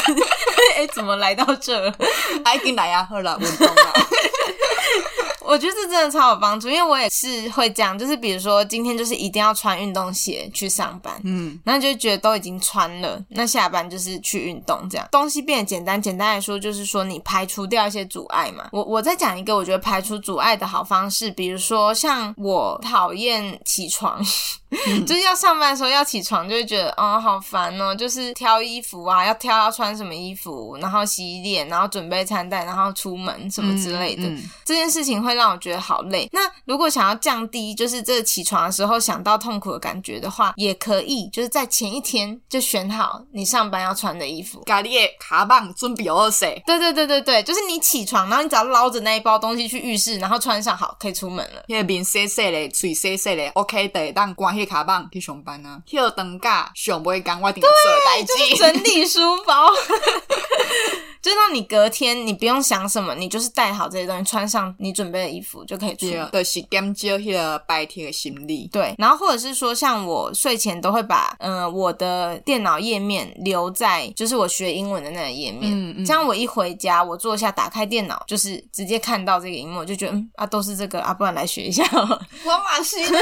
[0.76, 1.88] 哎、欸，怎么来到这？
[2.44, 3.94] 啊，已经来啊，好了，运动了。
[5.48, 16.02] 我觉得这真的超有帮助，因为我也是会这样，就是比如说今天就是一定要穿运动鞋去上班，嗯，然后就觉得都已经穿了，那下班就是去运动，这样东西变得简单。
[16.02, 18.70] 简单来说，就是说你排除掉一些阻碍嘛。
[18.72, 24.24] 我我再讲一个，我觉得排除阻碍的好方式，比如说像我讨厌起床。
[25.06, 34.24] 就是要上班的时候要起床，就会觉得哦好烦哦，就是挑衣服啊，要挑要穿什么衣服，然后洗脸，然后准备餐袋，然后出门什么之类的。
[34.24, 36.28] 嗯嗯、这件事情会让我觉得好累。
[36.32, 46.46] 那如果想要降低就是这个起床的时候想到痛苦的感觉的话，也可以就是在前一天就选好你上班要穿的衣服，咖喱卡棒准备好洗。
[46.66, 51.64] 对对对对对，就是你起床，然后你只要捞着那一包东西去浴室，然后穿上好可以出门了。
[51.68, 54.76] 那边洗洗的，嘴洗洗的，OK 的，当关系。
[54.76, 57.70] 卡棒去上班啊，去学长假上班工我一定做
[58.04, 59.72] 代志，就是整理书包。
[61.26, 66.30] 就让你隔天你不用想什么，你就是带好这些东西，穿上你准备的衣服就可以出门。
[66.30, 68.70] 对，就是减少迄个白天的心理。
[68.72, 81.84] 对，然后或者是说，像我睡前都会把嗯、呃、我的电脑页面留在就是我学英文的那个页面，嗯嗯，这样我一回家，我坐下打开电脑，就是直接看到这个荧幕，我就觉得嗯啊都是这个啊，不然来学一下。
[81.92, 83.18] 我嘛是呢，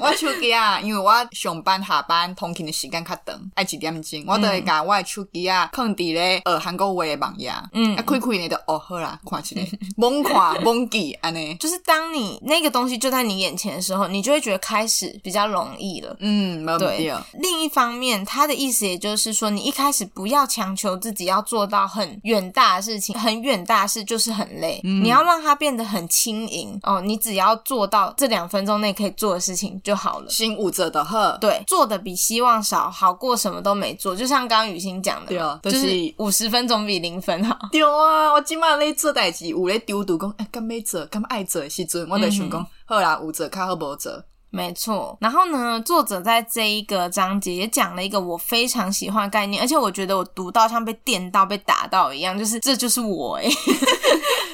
[0.00, 7.45] 我手机啊，因为我上班下班通勤的时间较长，爱几点钟，我都会把我的手机啊放伫咧呃韩国话的网页。
[7.72, 9.66] 嗯，啊，亏亏你的哦，好啦，看起来
[9.96, 16.16] 猛看猛记安尼，就是当你那个东西就在你眼前的时候，你就会觉得开始比较容易了。
[16.20, 17.12] 嗯，没对。
[17.34, 24.80] 另一方面，他的意思也就是说，你一开始不要强求自己要做到很远大的事情，很远大的事就是很累。
[24.84, 30.30] 嗯，你要让它变得很轻盈哦，你只要做到这两分钟内可以做的事情就好了。
[30.30, 34.14] 心无者的贺，对，做的比希望少好过什么都没做。
[34.16, 37.35] 就像刚刚雨欣讲的，对啊，就是五十分总比零分。
[37.72, 44.22] 对啊，我今晚咧做代志，有咧丢读讲，哎，干没做，干爱做的时阵，我就想讲，好啦，有做较好，无做。
[44.48, 53.44] 没错，然后呢，作者在这一个章节也讲了一个我非常喜欢的概念，而且我觉得我读到像被电到、被打到一样，就是这就是我哎。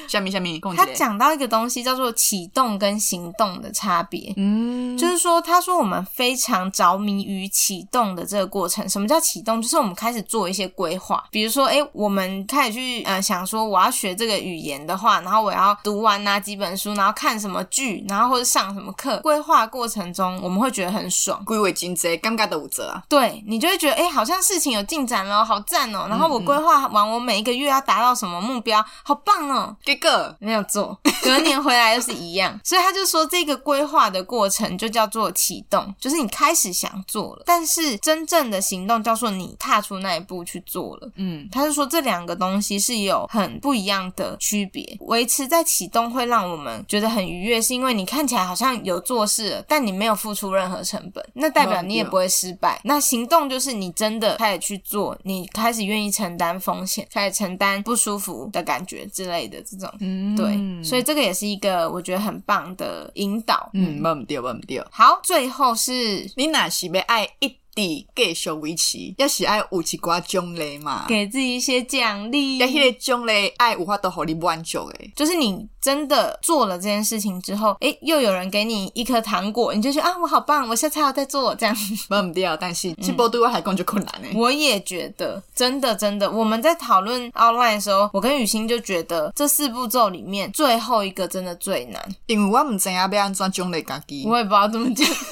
[0.07, 8.87] 下面下面，他讲到一个东西叫做启动跟行动的差别，嗯，就是说，他说我们非常着迷于启动的这个过程。
[8.87, 9.61] 什么叫启动？
[9.61, 20.13] 就是我们开始做一些规划，比如说，哎，我们开始去呃想说我要学这个语言的话，然后我要读完哪几本书，然后看什么剧，然后或者上什么课，规划过程。
[20.13, 23.01] 中我们会觉得很爽，归为金贼，尴尬的五折啊！
[23.09, 26.05] 对，你就会觉得哎，好像事情有进展了，好赞哦！
[26.07, 29.75] 然后我规划完我每一个月要达到什么目标，好棒哦！
[29.83, 32.59] 结果没有做， 隔年回来又是一样。
[32.63, 41.09] 所以他就说，这个规划的过程就叫做启动，就是你开始想做了，但是真正的行动叫做你踏出那一步去做了。
[41.15, 44.97] 嗯，他就说这两个东西是有很不一样的区别。
[45.01, 52.81] 维持在启动会让我们觉得很愉悦，是因为你看起来好像有做事了，但你没有付出任何成本，那代表你也不会失败。
[52.83, 59.82] 那行动就是你真的开始去做，你开始愿意承担风险，开始承担不舒服的感觉之类的这种。
[59.99, 63.69] 嗯，对，所以这个也是一个我觉得很棒的引导。
[63.73, 64.85] 嗯，忘不掉，忘不掉。
[64.91, 67.57] 好，最后是你哪是被爱一。
[67.75, 72.57] 地继续维持，要是爱有一寡奖励嘛，给自己一些奖励。
[72.57, 81.75] 要迄个奖励爱有法度互你满足诶，就是你真的做了这件事情之后，诶、欸，又有人给你一颗糖果，你就觉得啊，我好棒，我下次还要再做这样。
[82.09, 84.31] 没唔掉，但是这波对我来讲就困难诶。
[84.35, 95.07] 我也觉得，真的真的，我们在讨论 outline 的时候，我跟雨欣就觉得这四步骤里面最后一个真的最难，因为我唔知影要安怎奖励家己，我也不知道怎么讲。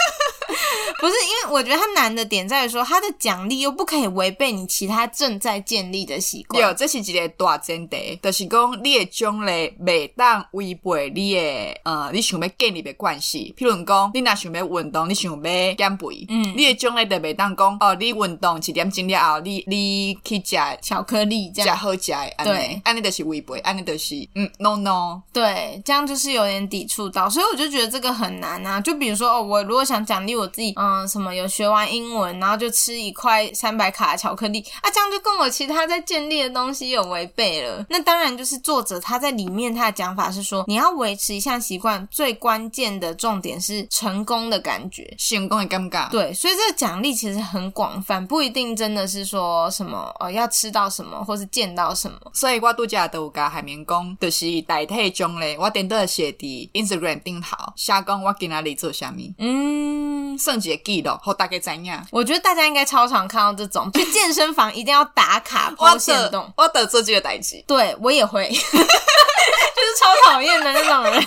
[1.01, 6.61] 不是，因为我觉得他难的点在于说，他的奖励又不可以违背你其他正在建立的习惯。
[6.61, 11.41] 有，这是一个大前提，就是讲你的奖励未当违背你的
[11.85, 13.51] 呃，你想要建立的关系。
[13.57, 28.79] 譬如讲，你若想要运动，你想要减肥，嗯，你的奖励就未当讲哦，你运动七点钟了后，你你去食巧克力，这样吃好食的，对，安尼就是违背，安尼就是嗯，no no，对，这样就是有点抵触到，所以我就觉得这个很难啊。
[28.79, 30.90] 就比如说哦，我如果想奖励我自己，嗯。
[30.91, 37.85] 嗯，什么有学完英文，然后就吃一块三百卡的巧克力啊，这样就跟我其他在建立的东西有违背了。
[37.89, 46.09] 那当然就是作者他在里面他的讲法是说，你要维持一项习惯，最关键的重点是成功的感觉，成功的尴尬。
[46.09, 52.17] 对，所以这个奖励其实很广泛，不一定真的是说什么呃要吃到什么或是见到什么。
[52.33, 59.21] 所以我度假都有甲海绵工，就是代替奖励，我点都写伫 Instagram 顶头，写讲我今仔日做啥物。
[59.37, 60.80] 嗯，甚至。
[60.83, 62.05] 记录好大概怎样？
[62.11, 71.25] 我觉得大家应该超常看到这种，去健身房一定要打卡 po 限动，我得做这个代志，对我也会， 就是超讨厌的那种人。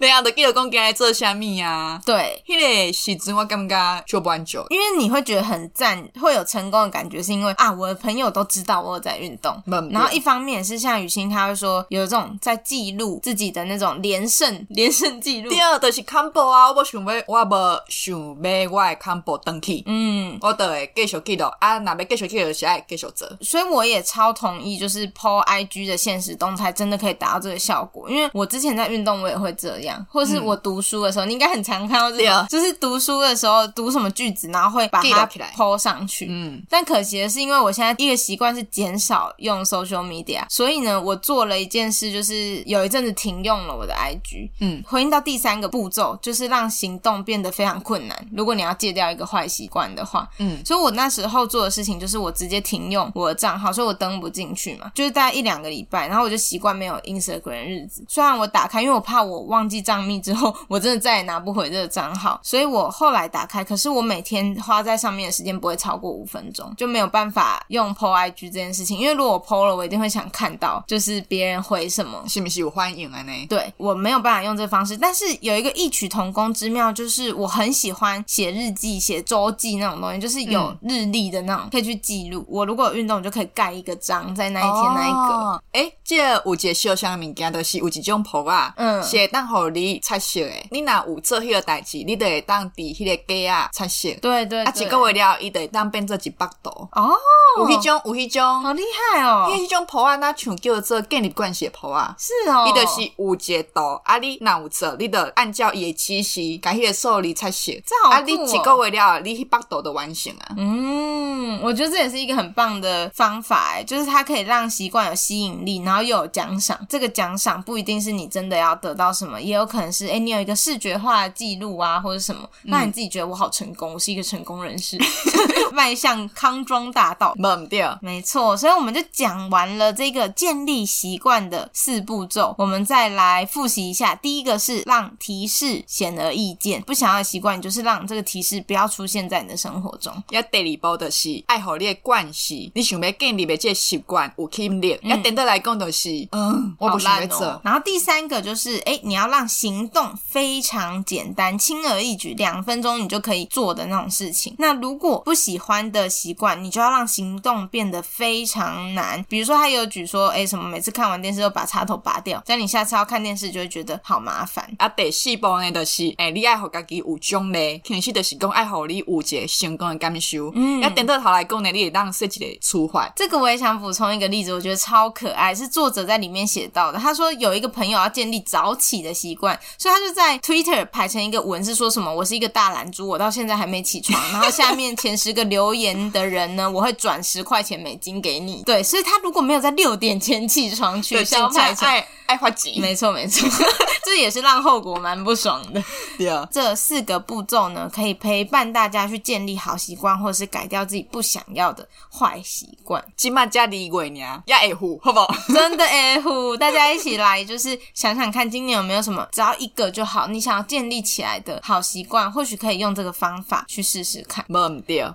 [0.00, 2.00] 那样的记录讲，今日做虾米啊？
[2.04, 9.62] 对，迄个时阵我感觉做不完久，因为你会觉得很赞，会有成功的感觉，是因为啊，我的朋友都知道我有在运动。
[9.90, 15.50] 然后一方面是像雨欣，他会说有这种在记录自己的那种连胜 连胜记录。
[15.50, 23.28] 第二就是 combo 啊，我想要我无想要我的 combo 登去，嗯，我都会继续记录啊，哪边继续记录是爱继续做。
[23.40, 36.26] 所以我也超同意，就是 po IG 的现实动态真的可以达到这个效果，因为我之前在运动，我也会这样，或是我读书的时候，嗯、你应该很常看到这个，就是读书的时候读什么句子，然后会把它 po 上去。
[36.30, 44.50] 嗯，但可惜的是，因为我现在一个习惯是减少用 social media，所以呢，我做了一件事，就是有一阵子停用了我的 IG。
[44.60, 48.28] 嗯，回应到第三个步骤，就是让行动变得非常困难。
[48.32, 58.04] 如果你要戒掉一个坏习惯的话，嗯，所以我那时候做的事情就是我直接停用我的账号，所以我登不进去嘛，就是大概一两个礼拜，然后我就习惯没有 Instagram 的日子。
[58.08, 73.20] 虽然我打开，因为我怕我忘记账密之后，我真的再也拿不回这个账号，所以我后来打开，可是我每天花在上面的时间不会超过五分钟，就没有办法用 po IG 这件事情，因为如果我 po 了，我一定会想看到，就是别人回什么，是不是有欢迎啊？
[73.22, 73.32] 呢？
[73.48, 82.44] 对，我没有办法用这个方式，但是有一个异曲同工之妙，就是我很喜欢写日记、写周记那种东西，就是有日历的那种，可以去记录。
[82.48, 85.62] 我如果有运动，我就可以盖一个章，在那一天那一个。
[85.72, 94.10] 哎、哦，这有一个小小物件，都是有一种 po 啊，嗯，写当好你彩色诶，你若有做迄个代志，你就会当伫迄个架啊彩色。
[94.20, 96.68] 对对，对，啊，一个月了，伊就会当变做一百度。
[96.92, 97.16] 哦，
[97.56, 98.82] 有迄种，有迄种，好厉
[99.14, 99.48] 害哦！
[99.50, 102.14] 因为迄种 po 啊，那像叫做建立关系的 po 啊。
[102.18, 107.72] 是哦，伊就是有一个度，啊，你若有做，你就按照伊的指示，甲迄个数字彩色。
[107.86, 108.20] 这好酷哦！
[108.20, 110.54] 啊，你一个月了，你迄百度就完成啊。
[110.58, 116.78] 嗯，我觉得这也是一个很棒的方法，诶，就是它可以让习惯有吸引力，然后又有奖赏。
[116.90, 124.98] 这个奖赏不一定是你真的要得到什么，也有可能是，哎，你有一个视觉化的记录啊，或者什么，那你自己觉得我好成功，我是一个成功人士，
[125.72, 127.34] 迈向康庄大道。
[127.36, 128.56] 猛掉，没错。
[128.56, 134.14] 所以我们就讲完了这个建立习惯的四步骤，我们再来复习一下。
[134.14, 140.12] 第一个是让提示显而易见，不想要的习惯，就是让这个提示不要出现在你的生活中。
[140.30, 144.98] 要第二步的是爱好你的惯习，你想要建立的这个习惯有吸引力。
[145.02, 147.60] 要点的来讲就是，嗯，我不想要做。
[147.64, 149.50] 然后第三个就是，诶，你要让。
[149.50, 154.54] 行动非常简单，轻而易举，两分钟你就可以做的那种事情。
[154.58, 159.22] 那如果不喜欢的习惯，你就要让行动变得非常难。
[159.28, 164.64] 比如说，他有举说，哎，什么每次看完电视都把插头拔掉，这样你下次要看电视就会觉得好麻烦。
[164.78, 170.52] 啊，第四步呢，就是，哎，你爱好家己有奖励，其实就是讲爱好你有一个成功的感受。
[170.54, 173.12] 嗯，要点到头来讲呢，你也当设计的出发。
[173.16, 176.98] 这个我也想补充一个例子，我觉得超可爱，是作者在里面写到的。
[176.98, 182.12] 他说有一个朋友要建立早起的习惯，所以他就在 Twitter 排成一个文，是说什么？
[182.12, 184.20] 我是一个大懒猪，我到现在还没起床。
[184.32, 188.62] 然后下面前十个留言的人呢，我会转十块钱美金给你。
[188.64, 192.80] 对，所以他如果没有在六点前起床取消排程，爱爱花钱。
[192.80, 193.48] 没错没错，
[194.04, 195.82] 这也是让后果蛮不爽的。
[196.18, 203.02] 对啊，这四个步骤呢，可以陪伴大家去建立好习惯，或者是改掉自己不想要的坏习惯。
[203.16, 205.34] 起码加一个呢，要爱护，好不好？
[205.48, 214.44] 真的爱护，大家一起来，就是想想看，今年有没有什么，只要一个就好，你想要建立起来的好习惯，或许可以用这个方法去试试看。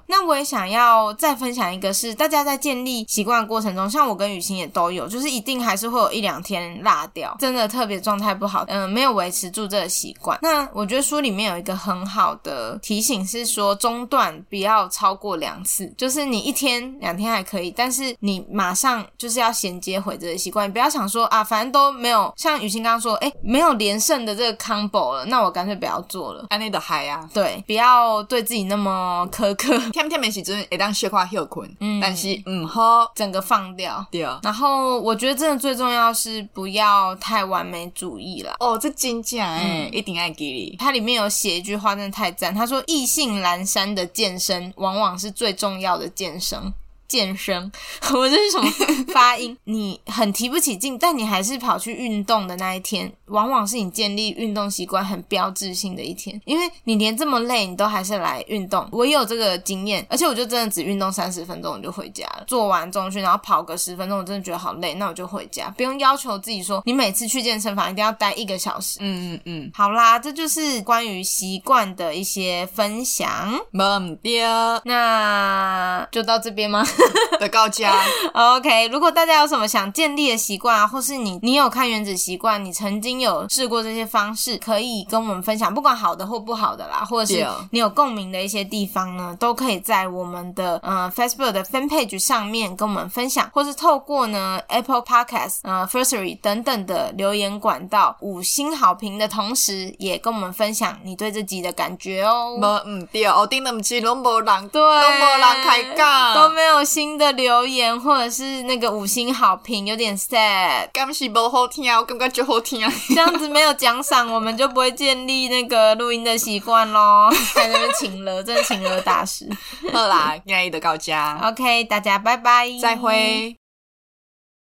[0.07, 10.39] 那我也想要再分享一个，是大家在建立习惯的过程中，像我跟雨欣也都有，就是一定还是会有一两天落掉，真的特别状态不好，嗯、呃，没有维持住这个习惯。
[10.41, 26.45] 那我觉得书里面有一个很好的提醒是说，中断不要超过两次，就是你一天两天还可以，但是你马上就是要衔接回这个习惯，你不要想说啊，反正都没有像雨欣刚刚说，哎，没有连胜的这个 combo 了，那我干脆不要做了。
[26.49, 29.77] 安内的嗨呀，对，不要对自己那么苛刻。
[29.91, 34.05] 天天没时阵会当小可休困，嗯，但是嗯好，整个放掉。
[34.11, 34.21] 对。
[34.41, 38.55] 然后我觉得真的最重要是不要太完美主义了。
[38.59, 40.75] 哦，这真假哎，一定爱给你。
[40.79, 42.53] 它里面有写一句话，真的太赞。
[42.53, 46.73] 他说：“意兴阑珊的健身，往往是最重要的健身。”
[47.07, 47.71] 健身，
[48.13, 48.71] 我这是什么
[49.13, 49.57] 发音？
[49.65, 56.39] 你很提不起劲，但你还是跑去运动的那一天，往往是你建立运动习惯很标志性的一天。
[56.45, 58.87] 因为你连这么累，你都还是来运动。
[58.91, 62.43] 我也有这个经验，而且我就真的只运动三十分钟，我就回家了。
[62.47, 68.99] 做完中训，然后跑个十分钟，我真的觉得好累，那我就回家，不用要求自己说你每次去健身房一定要待一个小时。
[69.01, 73.25] 嗯嗯嗯，好啦，这就是关于习惯的一些分享。
[73.71, 74.47] 没丢，
[74.83, 76.85] 那就到这边吗？
[77.39, 77.93] 的高家
[78.33, 78.87] ，OK。
[78.87, 102.57] 如果大家有什么想建立的习惯啊，或是你你有看原子习惯，你曾经有试过这些方式，可以跟我们分享，不管好的或不好的啦，或者是你有共鸣的一些地方呢，都可以在我们的呃 Facebook 的 Fan Page 上面跟我们分享，或是透过呢 Apple Podcast 呃 Firstory 等等的留言管道五星好评的同时，也跟我们分享你对这集的感觉哦。
[102.59, 107.25] 没嗯对，我听两集拢无人，对，拢无人开讲，都没有新的。
[107.25, 112.93] 的留言或者是那个五星好评有点 sad，感觉不好听啊，我感觉就好听啊。
[113.07, 117.31] 这样子没有奖赏，我们就不会建立那个录音的习惯喽。
[117.55, 119.49] 在那边请了，真的请了大师。
[119.91, 121.39] 好啦，愿意的高家。
[121.43, 123.64] OK，大家拜拜，再会。